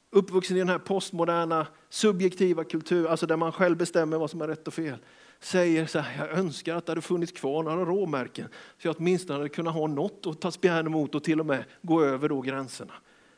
uppvuxen 0.09 0.57
i 0.57 0.59
den 0.59 0.69
här 0.69 0.79
postmoderna 0.79 1.67
subjektiva 1.89 2.63
kulturen, 2.63 3.11
alltså 3.11 3.25
där 3.25 3.37
man 3.37 3.51
själv 3.51 3.77
bestämmer 3.77 4.17
vad 4.17 4.29
som 4.29 4.41
är 4.41 4.47
rätt 4.47 4.67
och 4.67 4.73
fel. 4.73 4.97
Säger 5.39 5.85
så 5.85 5.99
här, 5.99 6.27
jag 6.27 6.37
önskar 6.37 6.75
att 6.75 6.85
det 6.85 6.91
hade 6.91 7.01
funnits 7.01 7.31
kvar 7.31 7.63
några 7.63 7.85
råmärken 7.85 8.47
så 8.77 8.87
jag 8.87 8.95
åtminstone 8.99 9.39
hade 9.39 9.49
kunnat 9.49 9.73
ha 9.73 9.87
något 9.87 10.27
att 10.27 10.41
ta 10.41 10.51
spjärn 10.51 10.87
emot 10.87 11.15
och 11.15 11.23
till 11.23 11.39
och 11.39 11.45
med 11.45 11.63
gå 11.81 12.03
över 12.03 12.29
då 12.29 12.41
gränserna. 12.41 12.93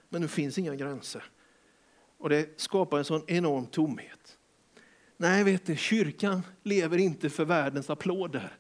Men 0.10 0.22
nu 0.22 0.28
finns 0.28 0.58
inga 0.58 0.76
gränser. 0.76 1.24
Och 2.18 2.30
det 2.30 2.60
skapar 2.62 2.98
en 2.98 3.06
sån 3.06 3.24
enorm 3.28 3.66
tomhet. 3.66 4.38
Nej, 5.18 5.44
vet 5.44 5.66
du, 5.66 5.76
kyrkan 5.76 6.42
lever 6.64 6.98
inte 6.98 7.30
för 7.30 7.46
världens 7.46 7.90
applåder. 7.90 8.58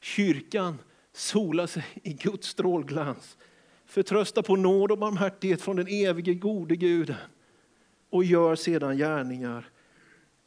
Kyrkan 0.00 0.78
sola 1.18 1.66
sig 1.66 1.84
i 2.02 2.12
Guds 2.12 2.48
strålglans, 2.48 3.36
förtrösta 3.86 4.42
på 4.42 4.56
nåd 4.56 4.92
och 4.92 4.98
barmhärtighet 4.98 5.62
från 5.62 5.76
den 5.76 5.86
evige 5.88 6.34
gode 6.34 6.76
Guden 6.76 7.16
och 8.10 8.24
gör 8.24 8.56
sedan 8.56 8.96
gärningar 8.96 9.68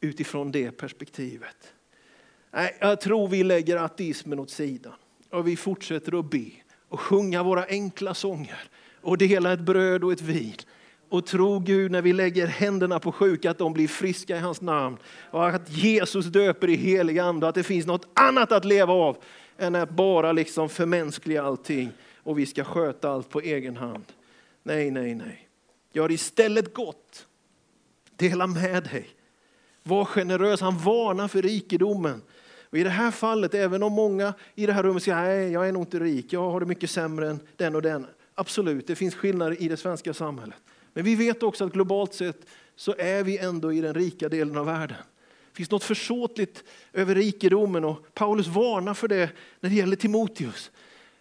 utifrån 0.00 0.52
det 0.52 0.70
perspektivet. 0.70 1.72
Nej, 2.50 2.76
jag 2.80 3.00
tror 3.00 3.28
vi 3.28 3.42
lägger 3.42 3.76
ateismen 3.76 4.38
åt 4.38 4.50
sidan 4.50 4.92
och 5.30 5.48
vi 5.48 5.56
fortsätter 5.56 6.18
att 6.18 6.30
be 6.30 6.50
och 6.88 7.00
sjunga 7.00 7.42
våra 7.42 7.64
enkla 7.64 8.14
sånger 8.14 8.58
och 9.00 9.18
dela 9.18 9.52
ett 9.52 9.60
bröd 9.60 10.04
och 10.04 10.12
ett 10.12 10.20
vin 10.20 10.54
och 11.08 11.26
tro 11.26 11.58
Gud 11.58 11.90
när 11.90 12.02
vi 12.02 12.12
lägger 12.12 12.46
händerna 12.46 13.00
på 13.00 13.12
sjuka 13.12 13.50
att 13.50 13.58
de 13.58 13.72
blir 13.72 13.88
friska 13.88 14.36
i 14.36 14.40
hans 14.40 14.60
namn 14.60 14.96
och 15.30 15.48
att 15.48 15.70
Jesus 15.70 16.26
döper 16.26 16.70
i 16.70 16.76
helig 16.76 17.18
ande 17.18 17.46
och 17.46 17.48
att 17.48 17.54
det 17.54 17.62
finns 17.62 17.86
något 17.86 18.06
annat 18.14 18.52
att 18.52 18.64
leva 18.64 18.92
av 18.92 19.16
än 19.62 19.74
att 19.74 19.90
bara 19.90 20.32
liksom 20.32 20.68
förmänskliga 20.68 21.42
allting 21.42 21.92
och 22.16 22.38
vi 22.38 22.46
ska 22.46 22.64
sköta 22.64 23.10
allt 23.10 23.28
på 23.28 23.40
egen 23.40 23.76
hand. 23.76 24.04
Nej, 24.62 24.90
nej, 24.90 25.14
nej. 25.14 25.48
Gör 25.92 26.10
istället 26.10 26.74
gott. 26.74 27.26
Dela 28.16 28.46
med 28.46 28.82
dig. 28.82 29.08
Var 29.82 30.04
generös. 30.04 30.60
Han 30.60 30.78
varnar 30.78 31.28
för 31.28 31.42
rikedomen. 31.42 32.22
Och 32.72 32.78
I 32.78 32.82
det 32.82 32.90
här 32.90 33.10
fallet, 33.10 33.54
även 33.54 33.82
om 33.82 33.92
många 33.92 34.34
i 34.54 34.66
det 34.66 34.72
här 34.72 34.82
rummet 34.82 35.02
säger 35.02 35.22
nej, 35.22 35.52
jag 35.52 35.68
är 35.68 35.72
nog 35.72 35.82
inte 35.82 35.98
rik, 35.98 36.32
jag 36.32 36.50
har 36.50 36.60
det 36.60 36.66
mycket 36.66 36.90
sämre 36.90 37.30
än 37.30 37.40
den 37.56 37.74
och 37.74 37.82
den. 37.82 38.06
Absolut, 38.34 38.86
det 38.86 38.94
finns 38.94 39.14
skillnader 39.14 39.62
i 39.62 39.68
det 39.68 39.76
svenska 39.76 40.14
samhället. 40.14 40.56
Men 40.92 41.04
vi 41.04 41.14
vet 41.14 41.42
också 41.42 41.64
att 41.64 41.72
globalt 41.72 42.14
sett 42.14 42.46
så 42.76 42.94
är 42.98 43.22
vi 43.22 43.38
ändå 43.38 43.72
i 43.72 43.80
den 43.80 43.94
rika 43.94 44.28
delen 44.28 44.56
av 44.56 44.66
världen. 44.66 44.96
Det 45.52 45.56
finns 45.56 45.70
något 45.70 45.84
försåtligt 45.84 46.64
över 46.92 47.14
rikedomen 47.14 47.84
och 47.84 48.14
Paulus 48.14 48.46
varnar 48.46 48.94
för 48.94 49.08
det 49.08 49.30
när 49.60 49.70
det 49.70 49.76
gäller 49.76 49.96
Timoteus. 49.96 50.70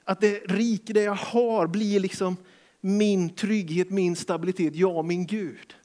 Att 0.04 0.22
det 0.22 0.40
rike, 0.46 0.94
det 0.94 1.04
jag 1.04 1.16
har, 1.16 1.68
blir 1.68 2.00
liksom 2.00 2.38
min 2.82 3.30
trygghet, 3.30 3.90
min 3.90 4.16
stabilitet, 4.16 4.76
ja 4.76 5.02
min 5.02 5.26
Gud. 5.26 5.76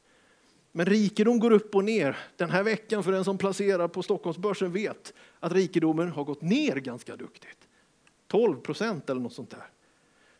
Men 0.72 0.86
rikedom 0.86 1.38
går 1.38 1.50
upp 1.50 1.74
och 1.74 1.84
ner. 1.84 2.16
Den 2.36 2.50
här 2.50 2.62
veckan, 2.62 3.04
för 3.04 3.12
den 3.12 3.24
som 3.24 3.38
placerar 3.38 3.88
på 3.88 4.02
Stockholmsbörsen 4.02 4.72
vet 4.72 5.12
att 5.40 5.52
rikedomen 5.52 6.08
har 6.08 6.24
gått 6.24 6.42
ner 6.42 6.76
ganska 6.76 7.16
duktigt. 7.16 7.58
12 8.28 8.60
procent 8.60 9.10
eller 9.10 9.20
något 9.20 9.32
sånt 9.32 9.50
där. 9.50 9.66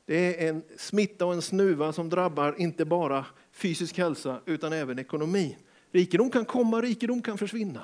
Det 0.07 0.45
är 0.45 0.49
en 0.49 0.63
smitta 0.77 1.27
och 1.27 1.33
en 1.33 1.43
snuva 1.43 1.93
som 1.93 2.09
drabbar 2.09 2.55
inte 2.59 2.85
bara 2.85 3.27
fysisk 3.53 3.99
hälsa 3.99 4.41
utan 4.47 4.73
även 4.73 4.99
ekonomi. 4.99 5.57
Rikedom 5.91 6.31
kan 6.31 6.45
komma, 6.45 6.81
rikedom 6.81 7.23
kan 7.23 7.39
försvinna. 7.39 7.83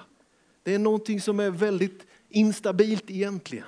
Det 0.63 0.75
är 0.75 0.79
någonting 0.79 1.21
som 1.21 1.41
är 1.41 1.51
väldigt 1.51 2.07
instabilt 2.29 3.11
egentligen. 3.11 3.67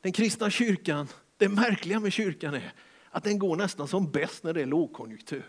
Den 0.00 0.12
kristna 0.12 0.50
kyrkan, 0.50 1.08
det 1.36 1.48
märkliga 1.48 2.00
med 2.00 2.12
kyrkan 2.12 2.54
är 2.54 2.72
att 3.10 3.24
den 3.24 3.38
går 3.38 3.56
nästan 3.56 3.88
som 3.88 4.10
bäst 4.10 4.44
när 4.44 4.52
det 4.52 4.62
är 4.62 4.66
lågkonjunktur. 4.66 5.44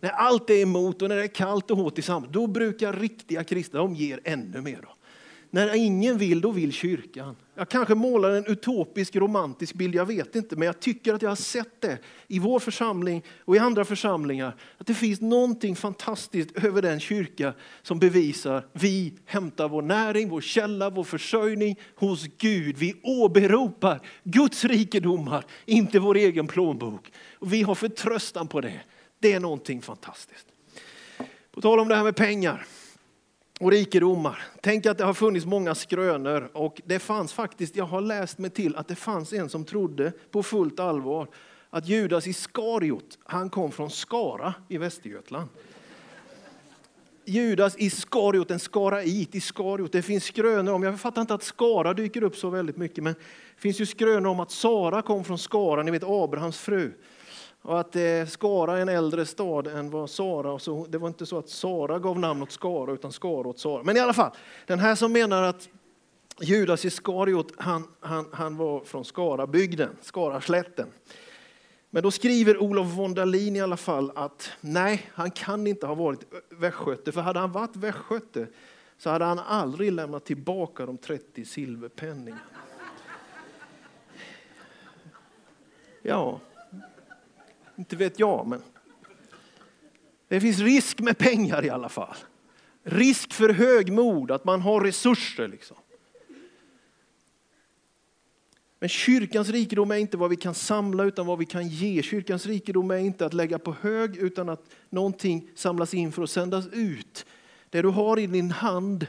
När 0.00 0.10
allt 0.10 0.50
är 0.50 0.62
emot 0.62 1.02
och 1.02 1.08
när 1.08 1.16
det 1.16 1.22
är 1.22 1.34
kallt 1.34 1.70
och 1.70 1.76
hårt 1.76 1.98
i 1.98 2.02
samhället, 2.02 2.34
då 2.34 2.46
brukar 2.46 2.92
riktiga 2.92 3.44
kristna, 3.44 3.78
de 3.78 3.94
ger 3.94 4.20
ännu 4.24 4.60
mer. 4.60 4.80
Då. 4.82 4.96
När 5.50 5.76
ingen 5.76 6.18
vill, 6.18 6.40
då 6.40 6.50
vill 6.50 6.72
kyrkan. 6.72 7.36
Jag 7.54 7.68
kanske 7.68 7.94
målar 7.94 8.30
en 8.30 8.46
utopisk 8.46 9.16
romantisk 9.16 9.74
bild, 9.74 9.94
jag 9.94 10.06
vet 10.06 10.36
inte, 10.36 10.56
men 10.56 10.66
jag 10.66 10.80
tycker 10.80 11.14
att 11.14 11.22
jag 11.22 11.30
har 11.30 11.36
sett 11.36 11.80
det 11.80 11.98
i 12.28 12.38
vår 12.38 12.58
församling 12.58 13.22
och 13.44 13.56
i 13.56 13.58
andra 13.58 13.84
församlingar. 13.84 14.56
Att 14.78 14.86
det 14.86 14.94
finns 14.94 15.20
någonting 15.20 15.76
fantastiskt 15.76 16.64
över 16.64 16.82
den 16.82 17.00
kyrka 17.00 17.54
som 17.82 17.98
bevisar 17.98 18.66
vi 18.72 19.14
hämtar 19.24 19.68
vår 19.68 19.82
näring, 19.82 20.28
vår 20.28 20.40
källa, 20.40 20.90
vår 20.90 21.04
försörjning 21.04 21.76
hos 21.94 22.26
Gud. 22.38 22.78
Vi 22.78 22.94
åberopar 23.02 24.00
Guds 24.24 24.64
rikedomar, 24.64 25.44
inte 25.64 25.98
vår 25.98 26.16
egen 26.16 26.46
plånbok. 26.46 27.12
Och 27.38 27.52
vi 27.52 27.62
har 27.62 27.74
förtröstan 27.74 28.48
på 28.48 28.60
det. 28.60 28.80
Det 29.18 29.32
är 29.32 29.40
någonting 29.40 29.82
fantastiskt. 29.82 30.46
På 31.50 31.60
tal 31.60 31.80
om 31.80 31.88
det 31.88 31.96
här 31.96 32.04
med 32.04 32.16
pengar 32.16 32.66
och 33.60 33.70
rikedomar. 33.70 34.42
Tänk 34.60 34.86
att 34.86 34.98
det 34.98 35.04
har 35.04 35.14
funnits 35.14 35.46
många 35.46 35.74
skrönor 35.74 36.50
och 36.52 36.80
det 36.84 36.98
fanns 36.98 37.32
faktiskt, 37.32 37.76
jag 37.76 37.84
har 37.84 38.00
läst 38.00 38.38
mig 38.38 38.50
till 38.50 38.76
att 38.76 38.88
det 38.88 38.94
fanns 38.94 39.32
en 39.32 39.48
som 39.48 39.64
trodde 39.64 40.12
på 40.30 40.42
fullt 40.42 40.80
allvar 40.80 41.28
att 41.70 41.88
Judas 41.88 42.26
Iskariot, 42.26 43.18
han 43.24 43.50
kom 43.50 43.72
från 43.72 43.90
Skara 43.90 44.54
i 44.68 44.78
Västergötland. 44.78 45.48
Judas 47.24 47.76
Iskariot, 47.78 48.50
en 48.50 48.58
skarait, 48.58 49.34
Iskariot. 49.34 49.92
Det 49.92 50.02
finns 50.02 50.24
skrönor 50.24 50.72
om, 50.72 50.82
jag 50.82 51.00
fattar 51.00 51.20
inte 51.20 51.34
att 51.34 51.42
Skara 51.42 51.94
dyker 51.94 52.22
upp 52.22 52.36
så 52.36 52.50
väldigt 52.50 52.76
mycket, 52.76 53.04
men 53.04 53.12
det 53.14 53.60
finns 53.60 53.80
ju 53.80 53.86
skrönor 53.86 54.30
om 54.30 54.40
att 54.40 54.50
Sara 54.50 55.02
kom 55.02 55.24
från 55.24 55.38
Skara, 55.38 55.82
ni 55.82 55.90
vet 55.90 56.04
Abrahams 56.04 56.58
fru. 56.58 56.92
Och 57.66 57.80
att 57.80 57.96
eh, 57.96 58.26
Skara 58.26 58.78
är 58.78 58.82
en 58.82 58.88
äldre 58.88 59.26
stad 59.26 59.66
än 59.66 59.90
vad 59.90 60.10
Sara, 60.10 60.52
och 60.52 60.62
så 60.62 60.86
det 60.88 60.98
var 60.98 61.08
inte 61.08 61.26
så 61.26 61.38
att 61.38 61.48
Sara 61.48 61.98
gav 61.98 62.18
namn 62.18 62.42
åt 62.42 62.52
Skara 62.52 62.92
utan 62.92 63.12
Skara 63.12 63.48
åt 63.48 63.58
Sara. 63.58 63.82
Men 63.82 63.96
i 63.96 64.00
alla 64.00 64.12
fall, 64.12 64.30
den 64.66 64.78
här 64.78 64.94
som 64.94 65.12
menar 65.12 65.42
att 65.42 65.68
Judas 66.40 66.84
Iskariot, 66.84 67.52
han, 67.56 67.88
han, 68.00 68.26
han 68.32 68.56
var 68.56 68.80
från 68.80 69.04
Skarabygden, 69.04 69.96
Skaraslätten. 70.00 70.88
Men 71.90 72.02
då 72.02 72.10
skriver 72.10 72.62
Olof 72.62 72.86
von 72.86 73.14
Dalin 73.14 73.56
i 73.56 73.60
alla 73.60 73.76
fall 73.76 74.12
att 74.14 74.50
nej, 74.60 75.10
han 75.14 75.30
kan 75.30 75.66
inte 75.66 75.86
ha 75.86 75.94
varit 75.94 76.20
västgöte, 76.48 77.12
för 77.12 77.20
hade 77.20 77.40
han 77.40 77.52
varit 77.52 77.76
västgöte 77.76 78.46
så 78.98 79.10
hade 79.10 79.24
han 79.24 79.38
aldrig 79.38 79.92
lämnat 79.92 80.24
tillbaka 80.24 80.86
de 80.86 80.98
30 80.98 81.44
silverpenningarna. 81.44 82.40
Ja, 86.02 86.40
inte 87.76 87.96
vet 87.96 88.18
jag, 88.18 88.46
men 88.46 88.62
det 90.28 90.40
finns 90.40 90.58
risk 90.58 91.00
med 91.00 91.18
pengar 91.18 91.64
i 91.64 91.70
alla 91.70 91.88
fall. 91.88 92.16
Risk 92.82 93.32
för 93.32 93.48
högmod, 93.48 94.30
att 94.30 94.44
man 94.44 94.60
har 94.60 94.80
resurser. 94.80 95.48
Liksom. 95.48 95.76
Men 98.78 98.88
kyrkans 98.88 99.48
rikedom 99.48 99.90
är 99.90 99.96
inte 99.96 100.16
vad 100.16 100.30
vi 100.30 100.36
kan 100.36 100.54
samla 100.54 101.04
utan 101.04 101.26
vad 101.26 101.38
vi 101.38 101.44
kan 101.44 101.68
ge. 101.68 102.02
Kyrkans 102.02 102.46
rikedom 102.46 102.90
är 102.90 102.96
inte 102.96 103.26
att 103.26 103.34
lägga 103.34 103.58
på 103.58 103.72
hög 103.80 104.16
utan 104.16 104.48
att 104.48 104.70
någonting 104.90 105.50
samlas 105.54 105.94
in 105.94 106.12
för 106.12 106.22
att 106.22 106.30
sändas 106.30 106.66
ut. 106.72 107.26
Det 107.70 107.82
du 107.82 107.88
har 107.88 108.18
i 108.18 108.26
din 108.26 108.50
hand, 108.50 109.06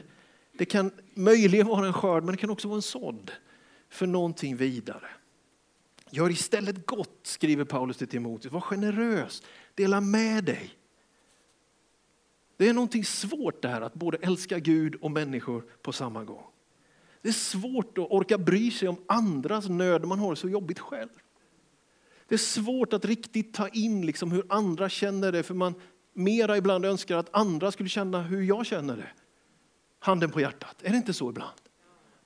det 0.52 0.64
kan 0.64 0.90
möjligen 1.14 1.66
vara 1.66 1.86
en 1.86 1.92
skörd 1.92 2.24
men 2.24 2.32
det 2.32 2.38
kan 2.38 2.50
också 2.50 2.68
vara 2.68 2.76
en 2.76 2.82
sådd 2.82 3.30
för 3.88 4.06
någonting 4.06 4.56
vidare. 4.56 5.08
Gör 6.10 6.30
istället 6.30 6.86
gott, 6.86 7.20
skriver 7.22 7.64
Paulus 7.64 7.96
till 7.96 8.08
Timoteus. 8.08 8.52
Var 8.52 8.60
generös, 8.60 9.42
dela 9.74 10.00
med 10.00 10.44
dig. 10.44 10.70
Det 12.56 12.68
är 12.68 12.74
någonting 12.74 13.04
svårt 13.04 13.62
det 13.62 13.68
här 13.68 13.80
att 13.80 13.94
både 13.94 14.16
älska 14.16 14.58
Gud 14.58 14.94
och 14.94 15.10
människor 15.10 15.64
på 15.82 15.92
samma 15.92 16.24
gång. 16.24 16.44
Det 17.22 17.28
är 17.28 17.32
svårt 17.32 17.98
att 17.98 18.10
orka 18.10 18.38
bry 18.38 18.70
sig 18.70 18.88
om 18.88 18.96
andras 19.06 19.68
nöd 19.68 20.04
man 20.04 20.18
har 20.18 20.30
det 20.30 20.36
så 20.36 20.48
jobbigt 20.48 20.78
själv. 20.78 21.08
Det 22.28 22.34
är 22.34 22.38
svårt 22.38 22.92
att 22.92 23.04
riktigt 23.04 23.54
ta 23.54 23.68
in 23.68 24.06
liksom 24.06 24.32
hur 24.32 24.46
andra 24.48 24.88
känner 24.88 25.32
det, 25.32 25.42
för 25.42 25.54
man 25.54 25.74
mera 26.12 26.56
ibland 26.56 26.84
önskar 26.84 27.16
att 27.16 27.36
andra 27.36 27.72
skulle 27.72 27.88
känna 27.88 28.22
hur 28.22 28.42
jag 28.42 28.66
känner 28.66 28.96
det. 28.96 29.10
Handen 29.98 30.30
på 30.30 30.40
hjärtat, 30.40 30.82
är 30.82 30.90
det 30.90 30.96
inte 30.96 31.14
så 31.14 31.30
ibland? 31.30 31.60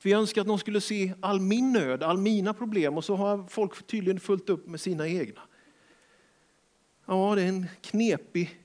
Vi 0.02 0.12
önskar 0.12 0.40
att 0.40 0.46
någon 0.46 0.58
skulle 0.58 0.80
se 0.80 1.14
all 1.20 1.40
min 1.40 1.72
nöd, 1.72 2.02
all 2.02 2.18
mina 2.18 2.54
problem 2.54 2.96
och 2.96 3.04
så 3.04 3.16
har 3.16 3.46
folk 3.48 3.86
tydligen 3.86 4.20
fullt 4.20 4.48
upp 4.48 4.66
med 4.66 4.80
sina 4.80 5.08
egna. 5.08 5.40
Ja, 7.06 7.34
det 7.34 7.42
är 7.42 7.48
en 7.48 7.66
knepig 7.80 8.60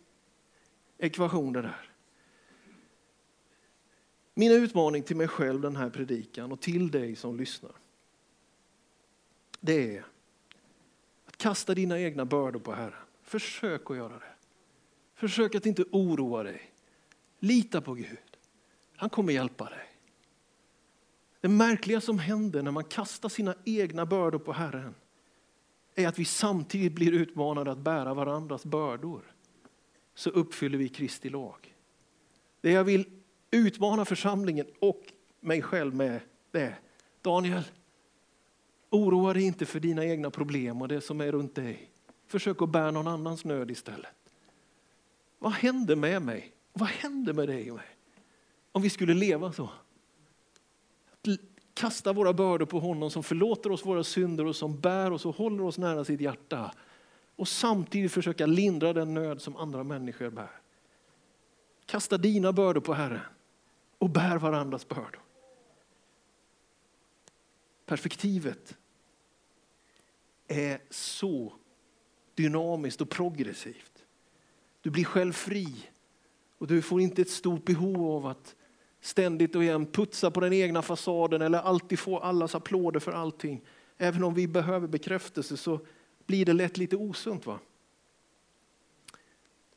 ekvation 0.98 1.54
det 1.54 1.62
där. 1.62 1.92
Min 4.34 4.52
utmaning 4.52 5.04
till 5.04 5.16
mig 5.16 5.28
själv 5.28 5.62
den 5.62 5.76
här 5.76 5.90
predikan 5.90 6.52
och 6.52 6.62
till 6.62 6.92
dig 6.92 7.16
som 7.16 7.38
lyssnar. 7.38 7.72
Det 9.60 9.98
är 9.98 10.06
att 11.26 11.38
kasta 11.38 11.74
dina 11.74 12.00
egna 12.00 12.26
bördor 12.26 12.60
på 12.60 12.74
Herren. 12.74 12.94
Försök 13.22 13.92
att 13.92 13.98
göra 13.98 14.20
det. 14.20 14.34
Försök 15.16 15.56
att 15.56 15.66
inte 15.66 15.84
oroa 15.92 16.44
dig. 16.44 16.72
Lita 17.40 17.82
på 17.82 17.94
Gud. 17.94 18.38
Han 18.96 19.10
kommer 19.10 19.34
hjälpa 19.34 19.70
dig. 19.70 19.87
Det 21.48 21.52
märkliga 21.52 22.02
som 22.02 22.20
händer 22.20 22.64
när 22.64 22.72
man 22.72 22.84
kastar 22.84 23.30
sina 23.30 23.56
egna 23.66 24.06
bördor 24.06 24.40
på 24.40 24.54
Herren 24.54 24.96
är 25.96 26.08
att 26.08 26.20
vi 26.20 26.26
samtidigt 26.26 26.94
blir 26.94 27.12
utmanade 27.12 27.72
att 27.72 27.78
bära 27.78 28.14
varandras 28.14 28.66
bördor. 28.66 29.22
Så 30.16 30.30
uppfyller 30.30 30.78
vi 30.78 30.90
Kristi 30.90 31.30
lag. 31.30 31.76
Det 32.62 32.72
jag 32.72 32.84
vill 32.84 33.06
utmana 33.52 34.06
församlingen 34.06 34.66
och 34.80 35.02
mig 35.40 35.62
själv 35.62 35.96
med 35.96 36.20
det 36.52 36.62
är 36.62 36.80
Daniel, 37.22 37.64
oroa 38.90 39.34
dig 39.34 39.44
inte 39.44 39.66
för 39.66 39.80
dina 39.80 40.06
egna 40.06 40.30
problem 40.30 40.82
och 40.82 40.88
det 40.88 41.02
som 41.02 41.22
är 41.22 41.32
runt 41.32 41.56
dig. 41.56 41.92
Försök 42.26 42.62
att 42.62 42.72
bära 42.72 42.92
någon 42.92 43.08
annans 43.08 43.46
nöd 43.46 43.72
istället. 43.72 44.16
Vad 45.40 45.52
händer 45.52 45.96
med 45.96 46.22
mig? 46.22 46.54
Vad 46.74 46.90
händer 46.90 47.34
med 47.34 47.48
dig 47.48 47.72
och 47.72 47.78
mig? 47.78 47.96
Om 48.72 48.82
vi 48.82 48.90
skulle 48.90 49.14
leva 49.14 49.52
så? 49.52 49.70
Kasta 51.74 52.14
våra 52.14 52.34
bördor 52.34 52.66
på 52.66 52.80
honom 52.80 53.12
som 53.12 53.24
förlåter 53.24 53.72
oss 53.72 53.86
våra 53.86 54.04
synder 54.04 54.46
och 54.46 54.56
som 54.56 54.80
bär 54.80 55.12
oss 55.12 55.26
och 55.26 55.36
håller 55.36 55.64
oss 55.64 55.78
nära 55.78 56.06
sitt 56.06 56.22
hjärta. 56.22 56.72
Och 57.36 57.48
samtidigt 57.48 58.12
försöka 58.12 58.46
lindra 58.46 58.94
den 58.94 59.14
nöd 59.14 59.42
som 59.42 59.56
andra 59.56 59.84
människor 59.84 60.30
bär. 60.30 60.62
Kasta 61.86 62.18
dina 62.18 62.54
bördor 62.54 62.82
på 62.82 62.94
Herren 62.94 63.20
och 63.98 64.10
bär 64.10 64.38
varandras 64.38 64.88
bördor. 64.88 65.22
Perspektivet 67.86 68.78
är 70.48 70.82
så 70.90 71.54
dynamiskt 72.36 73.02
och 73.02 73.10
progressivt. 73.10 74.06
Du 74.82 74.90
blir 74.90 75.06
själv 75.06 75.34
fri 75.34 75.90
och 76.58 76.68
du 76.68 76.82
får 76.82 77.02
inte 77.02 77.22
ett 77.22 77.30
stort 77.30 77.66
behov 77.66 78.12
av 78.12 78.26
att 78.26 78.56
ständigt 79.08 79.56
och 79.56 79.64
jämt 79.64 79.94
putsa 79.94 80.32
på 80.32 80.40
den 80.40 80.54
egna 80.54 80.82
fasaden 80.82 81.42
eller 81.42 81.60
alltid 81.60 82.00
få 82.00 82.20
allas 82.20 82.56
applåder 82.56 83.00
för 83.00 83.12
allting. 83.12 83.62
Även 83.98 84.24
om 84.24 84.34
vi 84.34 84.48
behöver 84.48 84.88
bekräftelse 84.88 85.58
så 85.58 85.80
blir 86.26 86.46
det 86.46 86.54
lätt 86.54 86.78
lite 86.78 86.96
osunt. 86.96 87.46
Va? 87.46 87.60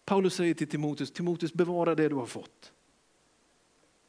Paulus 0.05 0.35
säger 0.35 0.55
till 0.55 0.69
Timoteus, 0.69 1.11
Timoteus 1.11 1.53
bevara 1.53 1.95
det 1.95 2.09
du 2.09 2.15
har 2.15 2.27
fått. 2.27 2.73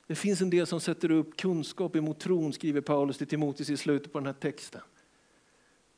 Det 0.08 0.16
finns 0.16 0.42
en 0.42 0.50
del 0.50 0.68
som 0.68 0.80
sätter 0.80 1.12
upp 1.12 1.38
kunskap 1.38 1.96
emot 1.96 2.20
tron, 2.20 2.54
skriver 2.54 2.82
Paulus 2.82 3.18
till 3.18 3.28
Timoteus 3.28 3.70
i 3.70 3.78
slutet 3.78 4.14
på 4.14 4.20
den 4.20 4.26
här 4.26 4.34
texten. 4.34 4.82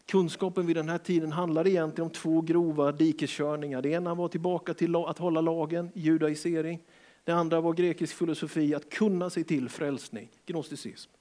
Kunskapen 0.06 0.68
vid 0.68 0.76
den 0.76 0.90
här 0.90 0.98
tiden 0.98 1.32
handlar 1.32 1.68
egentligen 1.68 2.06
om 2.06 2.14
två 2.14 2.42
grova 2.42 2.92
dikeskörningar. 2.92 3.82
Det 3.82 3.90
ena 3.90 4.16
var 4.16 4.28
tillbaka 4.28 4.74
till 4.74 4.96
att 4.96 5.18
hålla 5.18 5.42
lagen, 5.42 5.90
judaisering. 5.94 6.80
Det 7.24 7.32
andra 7.32 7.62
var 7.62 7.74
grekisk 7.74 8.16
filosofi, 8.16 8.76
att 8.76 8.90
kunna 8.90 9.30
sig 9.30 9.44
till 9.44 9.70
frälsning, 9.70 10.30
gnosticism. 10.46 11.12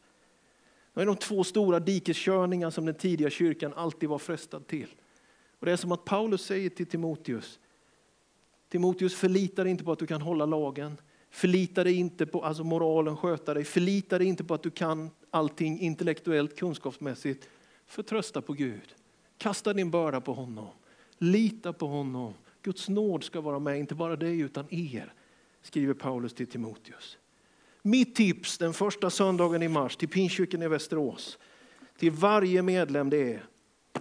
Det 0.94 1.02
är 1.02 1.06
de 1.06 1.16
två 1.16 1.44
stora 1.44 1.80
dikeskörningar 1.80 2.70
som 2.70 2.86
den 2.86 2.94
tidiga 2.94 3.30
kyrkan 3.30 3.72
alltid 3.76 4.08
var 4.08 4.18
frestad 4.18 4.66
till. 4.66 4.88
Och 5.58 5.66
det 5.66 5.72
är 5.72 5.76
som 5.76 5.92
att 5.92 6.04
Paulus 6.04 6.44
säger 6.44 6.70
till 6.70 6.86
Timoteus, 6.86 7.58
Timoteus 8.68 9.14
förlita 9.14 9.64
dig 9.64 9.70
inte 9.70 9.84
på 9.84 9.92
att 9.92 9.98
du 9.98 10.06
kan 10.06 10.22
hålla 10.22 10.46
lagen, 10.46 10.96
förlita 11.30 11.84
dig 11.84 11.94
inte 11.94 12.26
på 12.26 12.44
alltså 12.44 12.64
moralen, 12.64 13.16
sköta 13.16 13.54
dig, 13.54 13.64
förlita 13.64 14.18
dig 14.18 14.26
inte 14.26 14.44
på 14.44 14.54
att 14.54 14.62
du 14.62 14.70
kan 14.70 15.10
allting 15.30 15.80
intellektuellt, 15.80 16.56
kunskapsmässigt. 16.56 17.48
Förtrösta 17.86 18.42
på 18.42 18.52
Gud, 18.52 18.94
kasta 19.38 19.72
din 19.72 19.90
börda 19.90 20.20
på 20.20 20.32
honom, 20.32 20.68
lita 21.18 21.72
på 21.72 21.86
honom. 21.86 22.34
Guds 22.62 22.88
nåd 22.88 23.24
ska 23.24 23.40
vara 23.40 23.58
med, 23.58 23.78
inte 23.78 23.94
bara 23.94 24.16
dig 24.16 24.40
utan 24.40 24.74
er, 24.74 25.12
skriver 25.62 25.94
Paulus 25.94 26.34
till 26.34 26.46
Timoteus. 26.46 27.18
Mitt 27.82 28.14
tips 28.14 28.58
den 28.58 28.74
första 28.74 29.10
söndagen 29.10 29.62
i 29.62 29.68
mars 29.68 29.96
till 29.96 30.08
Pingstkyrkan 30.08 30.62
i 30.62 30.68
Västerås, 30.68 31.38
till 31.96 32.10
varje 32.10 32.62
medlem 32.62 33.10
det 33.10 33.34
är, 33.34 33.46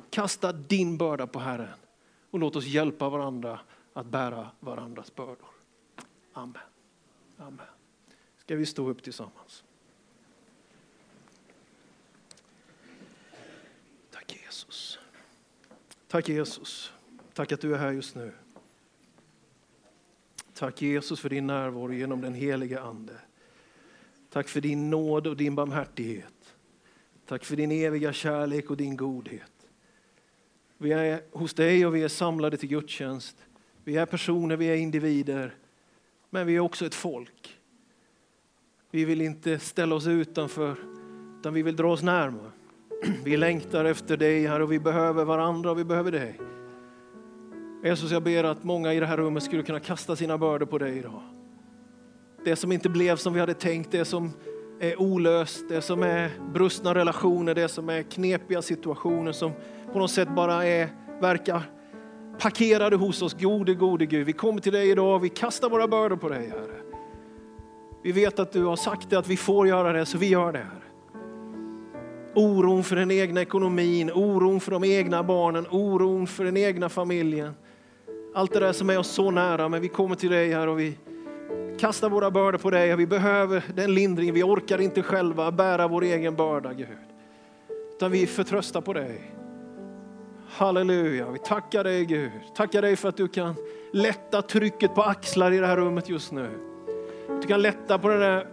kasta 0.10 0.54
din 0.54 0.98
börda 0.98 1.28
på 1.28 1.40
Herren 1.40 1.78
och 2.32 2.40
låt 2.40 2.56
oss 2.56 2.66
hjälpa 2.66 3.10
varandra 3.10 3.60
att 3.94 4.06
bära 4.06 4.52
varandras 4.60 5.16
bördor. 5.16 5.50
Amen. 6.34 6.62
Amen. 7.38 7.66
Ska 8.38 8.56
vi 8.56 8.66
stå 8.66 8.90
upp 8.90 9.04
tillsammans? 9.04 9.64
Tack 14.12 14.36
Jesus. 14.46 15.00
Tack 16.08 16.30
Jesus. 16.30 16.94
Tack 17.34 17.52
att 17.52 17.62
du 17.62 17.74
är 17.74 17.78
här 17.78 17.92
just 17.92 18.16
nu. 18.16 18.34
Tack 20.62 20.82
Jesus 20.82 21.20
för 21.20 21.30
din 21.30 21.48
närvaro 21.48 21.94
genom 21.94 22.22
den 22.22 22.34
helige 22.34 22.82
Ande. 22.82 23.14
Tack 24.30 24.48
för 24.48 24.62
din 24.62 24.90
nåd 24.90 25.28
och 25.28 25.38
din 25.38 25.56
barmhärtighet. 25.56 26.56
Tack 27.26 27.46
för 27.46 27.56
din 27.56 27.72
eviga 27.72 28.14
kärlek 28.14 28.70
och 28.70 28.78
din 28.78 28.98
godhet. 28.98 29.52
Vi 30.78 30.92
är 30.92 31.22
hos 31.32 31.54
dig 31.54 31.86
och 31.86 31.96
vi 31.96 32.04
är 32.04 32.08
samlade 32.08 32.58
till 32.58 32.70
gudstjänst. 32.70 33.38
Vi 33.84 33.98
är 33.98 34.06
personer, 34.06 34.58
vi 34.58 34.66
är 34.66 34.76
individer, 34.76 35.56
men 36.30 36.48
vi 36.48 36.56
är 36.56 36.60
också 36.60 36.86
ett 36.86 36.96
folk. 36.96 37.58
Vi 38.92 39.06
vill 39.06 39.22
inte 39.22 39.60
ställa 39.60 39.96
oss 39.96 40.08
utanför, 40.08 40.76
utan 41.40 41.54
vi 41.54 41.62
vill 41.62 41.76
dra 41.76 41.92
oss 41.92 42.02
närmare. 42.02 42.52
Vi 43.24 43.38
längtar 43.38 43.86
efter 43.86 44.18
dig 44.18 44.48
här 44.48 44.60
och 44.60 44.72
vi 44.72 44.80
behöver 44.80 45.26
varandra 45.26 45.72
och 45.72 45.80
vi 45.80 45.84
behöver 45.84 46.12
dig. 46.12 46.40
Jesus, 47.84 48.12
jag 48.12 48.24
ber 48.24 48.44
att 48.44 48.64
många 48.64 48.94
i 48.94 49.00
det 49.00 49.06
här 49.06 49.18
rummet 49.18 49.44
skulle 49.44 49.64
kunna 49.64 49.80
kasta 49.80 50.16
sina 50.16 50.38
bördor 50.38 50.66
på 50.66 50.78
dig 50.78 50.98
idag. 50.98 51.22
Det 52.46 52.56
som 52.56 52.72
inte 52.72 52.90
blev 52.90 53.16
som 53.16 53.34
vi 53.34 53.40
hade 53.40 53.54
tänkt, 53.54 53.92
det 53.92 54.06
som 54.06 54.32
är 54.80 55.02
olöst, 55.02 55.70
det 55.70 55.82
som 55.82 56.04
är 56.04 56.32
brustna 56.54 56.96
relationer, 56.96 57.56
det 57.56 57.68
som 57.68 57.90
är 57.90 58.04
knepiga 58.04 58.62
situationer 58.62 59.32
som 59.32 59.52
på 59.94 60.00
något 60.00 60.12
sätt 60.12 60.30
bara 60.36 60.66
är, 60.66 60.90
verkar 61.22 61.62
parkerade 62.40 62.96
hos 62.96 63.22
oss. 63.22 63.34
Gode, 63.34 63.74
gode 63.74 64.06
Gud, 64.06 64.26
vi 64.26 64.34
kommer 64.34 64.62
till 64.62 64.74
dig 64.74 64.90
idag, 64.90 65.20
vi 65.20 65.30
kastar 65.30 65.70
våra 65.70 65.88
bördor 65.88 66.18
på 66.18 66.30
dig 66.30 66.50
Herre. 66.50 66.82
Vi 68.04 68.12
vet 68.12 68.40
att 68.40 68.52
du 68.52 68.64
har 68.64 68.76
sagt 68.76 69.10
det, 69.10 69.20
att 69.20 69.28
vi 69.28 69.38
får 69.38 69.68
göra 69.68 69.94
det, 69.94 70.06
så 70.06 70.18
vi 70.18 70.30
gör 70.30 70.52
det 70.52 70.60
Herre. 70.60 70.82
Oron 72.36 72.84
för 72.84 72.96
den 72.96 73.12
egna 73.12 73.42
ekonomin, 73.42 74.12
oron 74.12 74.60
för 74.60 74.72
de 74.72 74.84
egna 74.84 75.24
barnen, 75.24 75.66
oron 75.70 76.28
för 76.28 76.44
den 76.44 76.58
egna 76.58 76.90
familjen. 76.90 77.54
Allt 78.34 78.54
det 78.54 78.60
där 78.60 78.74
som 78.74 78.90
är 78.90 79.00
oss 79.00 79.08
så 79.08 79.32
nära, 79.32 79.70
men 79.70 79.82
vi 79.82 79.88
kommer 79.88 80.16
till 80.16 80.30
dig 80.30 80.54
här 80.54 80.68
och 80.68 80.80
vi 80.80 80.98
kastar 81.80 82.10
våra 82.10 82.32
bördor 82.32 82.58
på 82.60 82.70
dig. 82.70 82.96
Vi 82.96 83.08
behöver 83.08 83.64
den 83.76 83.94
lindringen, 83.94 84.36
vi 84.36 84.44
orkar 84.44 84.82
inte 84.82 85.02
själva 85.02 85.52
bära 85.52 85.88
vår 85.88 86.04
egen 86.04 86.36
börda 86.36 86.74
Gud. 86.74 86.88
Utan 87.96 88.12
vi 88.12 88.28
förtröstar 88.28 88.82
på 88.82 88.94
dig. 88.94 89.32
Halleluja, 90.50 91.32
vi 91.32 91.40
tackar 91.40 91.84
dig 91.84 92.06
Gud. 92.06 92.32
Tackar 92.56 92.82
dig 92.82 92.96
för 92.96 93.10
att 93.10 93.18
du 93.18 93.28
kan 93.28 93.56
lätta 93.94 94.42
trycket 94.42 94.96
på 94.96 95.02
axlar 95.02 95.52
i 95.52 95.58
det 95.58 95.68
här 95.68 95.78
rummet 95.78 96.10
just 96.10 96.32
nu. 96.32 96.50
Du 97.42 97.48
kan 97.48 97.62
lätta 97.62 98.00
på 98.00 98.08
den 98.08 98.20
där 98.20 98.48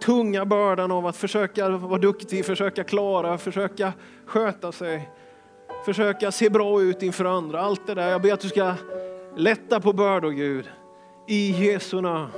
tunga 0.00 0.44
bördan 0.44 0.92
av 0.92 1.06
att 1.06 1.16
försöka 1.16 1.68
vara 1.68 2.00
duktig, 2.00 2.44
försöka 2.44 2.84
klara, 2.84 3.38
försöka 3.38 3.92
sköta 4.26 4.72
sig, 4.72 5.10
försöka 5.84 6.32
se 6.32 6.50
bra 6.50 6.82
ut 6.82 7.02
inför 7.02 7.24
andra. 7.24 7.60
Allt 7.60 7.86
det 7.86 7.94
där. 7.94 8.08
Jag 8.08 8.22
ber 8.22 8.32
att 8.32 8.40
du 8.40 8.48
ska 8.48 8.74
lätta 9.36 9.80
på 9.80 9.92
bördor 9.92 10.30
Gud. 10.30 10.70
I 11.26 11.50
Jesu 11.66 12.00
namn. 12.00 12.30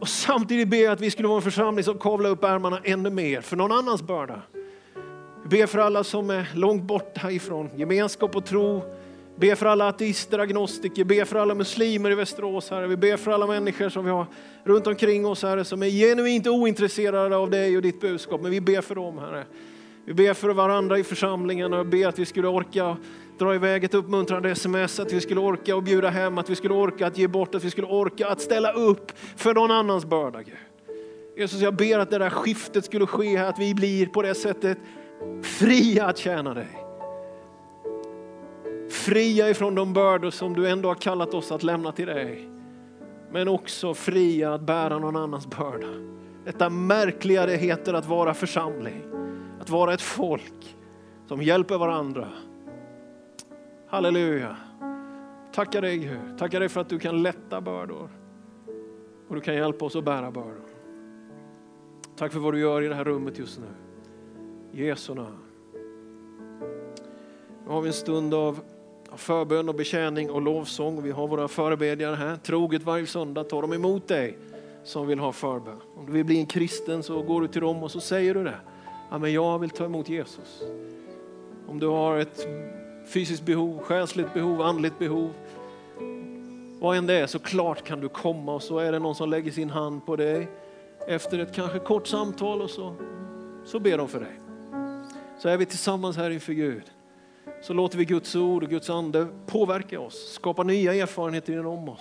Och 0.00 0.08
samtidigt 0.08 0.68
ber 0.68 0.76
jag 0.76 0.92
att 0.92 1.00
vi 1.00 1.10
skulle 1.10 1.28
vara 1.28 1.36
en 1.36 1.42
församling 1.42 1.84
som 1.84 1.98
kavlar 1.98 2.30
upp 2.30 2.44
ärmarna 2.44 2.80
ännu 2.84 3.10
mer 3.10 3.40
för 3.40 3.56
någon 3.56 3.72
annans 3.72 4.02
börda. 4.02 4.42
Vi 5.42 5.58
ber 5.58 5.66
för 5.66 5.78
alla 5.78 6.04
som 6.04 6.30
är 6.30 6.50
långt 6.54 6.82
borta 6.82 7.30
ifrån 7.30 7.70
gemenskap 7.76 8.36
och 8.36 8.44
tro. 8.44 8.82
Be 9.36 9.56
för 9.56 9.66
alla 9.66 9.88
ateister, 9.88 10.38
agnostiker, 10.38 11.04
be 11.04 11.24
för 11.24 11.38
alla 11.38 11.54
muslimer 11.54 12.10
i 12.10 12.14
Västerås, 12.14 12.70
Herre. 12.70 12.86
Vi 12.86 12.96
ber 12.96 13.16
för 13.16 13.30
alla 13.30 13.46
människor 13.46 13.88
som 13.88 14.04
vi 14.04 14.10
har 14.10 14.26
runt 14.64 14.86
omkring 14.86 15.26
oss, 15.26 15.42
Herre, 15.42 15.64
som 15.64 15.82
är 15.82 15.86
genuint 15.86 16.46
ointresserade 16.46 17.36
av 17.36 17.50
dig 17.50 17.76
och 17.76 17.82
ditt 17.82 18.00
budskap. 18.00 18.40
Men 18.40 18.50
vi 18.50 18.60
ber 18.60 18.80
för 18.80 18.94
dem, 18.94 19.18
Herre. 19.18 19.44
Vi 20.04 20.14
ber 20.14 20.34
för 20.34 20.48
varandra 20.48 20.98
i 20.98 21.04
församlingen 21.04 21.72
och 21.72 21.86
ber 21.86 22.06
att 22.06 22.18
vi 22.18 22.26
skulle 22.26 22.48
orka 22.48 22.96
dra 23.40 23.54
iväg 23.54 23.84
ett 23.84 23.94
uppmuntrande 23.94 24.50
sms, 24.50 25.00
att 25.00 25.12
vi 25.12 25.20
skulle 25.20 25.40
orka 25.40 25.76
och 25.76 25.82
bjuda 25.82 26.08
hem, 26.08 26.38
att 26.38 26.50
vi 26.50 26.56
skulle 26.56 26.74
orka 26.74 27.06
att 27.06 27.18
ge 27.18 27.28
bort, 27.28 27.54
att 27.54 27.64
vi 27.64 27.70
skulle 27.70 27.86
orka 27.86 28.28
att 28.28 28.40
ställa 28.40 28.72
upp 28.72 29.12
för 29.36 29.54
någon 29.54 29.70
annans 29.70 30.04
börda. 30.04 30.42
Gud. 30.42 30.54
Jesus, 31.36 31.60
jag 31.60 31.74
ber 31.74 31.98
att 31.98 32.10
det 32.10 32.18
där 32.18 32.30
skiftet 32.30 32.84
skulle 32.84 33.06
ske 33.06 33.36
att 33.36 33.58
vi 33.58 33.74
blir 33.74 34.06
på 34.06 34.22
det 34.22 34.34
sättet 34.34 34.78
fria 35.42 36.06
att 36.06 36.18
tjäna 36.18 36.54
dig. 36.54 36.86
Fria 38.90 39.50
ifrån 39.50 39.74
de 39.74 39.92
bördor 39.92 40.30
som 40.30 40.54
du 40.54 40.68
ändå 40.68 40.88
har 40.88 40.94
kallat 40.94 41.34
oss 41.34 41.52
att 41.52 41.62
lämna 41.62 41.92
till 41.92 42.06
dig. 42.06 42.48
Men 43.32 43.48
också 43.48 43.94
fria 43.94 44.54
att 44.54 44.60
bära 44.60 44.98
någon 44.98 45.16
annans 45.16 45.46
börda. 45.46 45.88
Detta 46.44 46.70
märkliga 46.70 47.46
det 47.46 47.56
heter 47.56 47.94
att 47.94 48.06
vara 48.06 48.34
församling. 48.34 49.02
Att 49.60 49.70
vara 49.70 49.94
ett 49.94 50.02
folk 50.02 50.76
som 51.28 51.42
hjälper 51.42 51.78
varandra. 51.78 52.28
Halleluja. 53.90 54.56
Tackar 55.52 55.82
dig 55.82 55.98
Gud. 55.98 56.38
Tackar 56.38 56.60
dig 56.60 56.68
för 56.68 56.80
att 56.80 56.88
du 56.88 56.98
kan 56.98 57.22
lätta 57.22 57.60
bördor. 57.60 58.08
Och 59.28 59.34
du 59.34 59.40
kan 59.40 59.54
hjälpa 59.54 59.84
oss 59.84 59.96
att 59.96 60.04
bära 60.04 60.30
bördor. 60.30 60.64
Tack 62.16 62.32
för 62.32 62.38
vad 62.38 62.54
du 62.54 62.60
gör 62.60 62.82
i 62.82 62.88
det 62.88 62.94
här 62.94 63.04
rummet 63.04 63.38
just 63.38 63.60
nu. 63.60 63.66
Jesu 64.84 65.14
namn. 65.14 65.38
Nu 67.64 67.70
har 67.70 67.80
vi 67.80 67.88
en 67.88 67.92
stund 67.92 68.34
av 68.34 68.60
förbön 69.16 69.68
och 69.68 69.74
betjäning 69.74 70.30
och 70.30 70.42
lovsång. 70.42 71.02
Vi 71.02 71.10
har 71.10 71.28
våra 71.28 71.48
förebedjare 71.48 72.14
här. 72.14 72.36
Troget 72.36 72.82
varje 72.82 73.06
söndag 73.06 73.44
tar 73.44 73.62
de 73.62 73.72
emot 73.72 74.08
dig 74.08 74.38
som 74.84 75.06
vill 75.06 75.18
ha 75.18 75.32
förbön. 75.32 75.80
Om 75.96 76.06
du 76.06 76.12
vill 76.12 76.24
bli 76.24 76.38
en 76.38 76.46
kristen 76.46 77.02
så 77.02 77.22
går 77.22 77.40
du 77.40 77.48
till 77.48 77.60
dem 77.60 77.82
och 77.82 77.90
så 77.90 78.00
säger 78.00 78.34
du 78.34 78.44
det. 78.44 78.60
Ja, 79.10 79.18
men 79.18 79.32
jag 79.32 79.58
vill 79.58 79.70
ta 79.70 79.84
emot 79.84 80.08
Jesus. 80.08 80.62
Om 81.68 81.78
du 81.78 81.86
har 81.86 82.16
ett 82.16 82.46
fysiskt 83.10 83.42
behov, 83.42 83.78
själsligt 83.78 84.34
behov, 84.34 84.62
andligt 84.62 84.98
behov. 84.98 85.30
Vad 86.80 86.96
än 86.96 87.06
det 87.06 87.14
är 87.14 87.26
så 87.26 87.38
klart 87.38 87.84
kan 87.84 88.00
du 88.00 88.08
komma 88.08 88.54
och 88.54 88.62
så 88.62 88.78
är 88.78 88.92
det 88.92 88.98
någon 88.98 89.14
som 89.14 89.30
lägger 89.30 89.52
sin 89.52 89.70
hand 89.70 90.06
på 90.06 90.16
dig 90.16 90.48
efter 91.06 91.38
ett 91.38 91.54
kanske 91.54 91.78
kort 91.78 92.06
samtal 92.06 92.62
och 92.62 92.70
så, 92.70 92.94
så 93.64 93.80
ber 93.80 93.98
de 93.98 94.08
för 94.08 94.20
dig. 94.20 94.40
Så 95.38 95.48
är 95.48 95.56
vi 95.56 95.66
tillsammans 95.66 96.16
här 96.16 96.30
inför 96.30 96.52
Gud. 96.52 96.82
Så 97.62 97.72
låter 97.72 97.98
vi 97.98 98.04
Guds 98.04 98.36
ord 98.36 98.62
och 98.62 98.70
Guds 98.70 98.90
ande 98.90 99.26
påverka 99.46 100.00
oss, 100.00 100.32
skapa 100.32 100.62
nya 100.62 100.94
erfarenheter 100.94 101.52
inom 101.52 101.88
oss. 101.88 102.00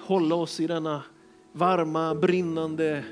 Hålla 0.00 0.34
oss 0.34 0.60
i 0.60 0.66
denna 0.66 1.02
varma, 1.52 2.14
brinnande 2.14 3.04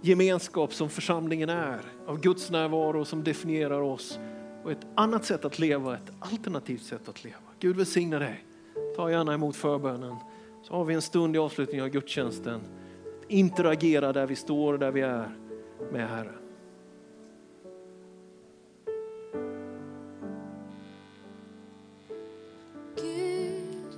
gemenskap 0.00 0.74
som 0.74 0.90
församlingen 0.90 1.48
är. 1.48 1.80
Av 2.06 2.20
Guds 2.20 2.50
närvaro 2.50 3.04
som 3.04 3.24
definierar 3.24 3.80
oss 3.80 4.18
och 4.64 4.72
ett 4.72 4.86
annat 4.94 5.24
sätt 5.24 5.44
att 5.44 5.58
leva, 5.58 5.94
ett 5.94 6.12
alternativt 6.20 6.82
sätt 6.82 7.08
att 7.08 7.24
leva. 7.24 7.36
Gud 7.60 7.76
välsigne 7.76 8.18
dig. 8.18 8.44
Ta 8.96 9.10
gärna 9.10 9.34
emot 9.34 9.56
förbönen. 9.56 10.16
Så 10.62 10.74
har 10.74 10.84
vi 10.84 10.94
en 10.94 11.02
stund 11.02 11.36
i 11.36 11.38
avslutningen 11.38 11.84
av 11.84 11.90
gudstjänsten. 11.90 12.60
Interagera 13.28 14.12
där 14.12 14.26
vi 14.26 14.36
står 14.36 14.72
och 14.72 14.78
där 14.78 14.90
vi 14.90 15.00
är 15.00 15.36
med 15.92 16.08
Herren. 16.08 16.38
Gud, 22.96 23.94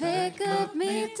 väck 0.00 0.40
upp 0.40 0.74
mitt 0.74 1.18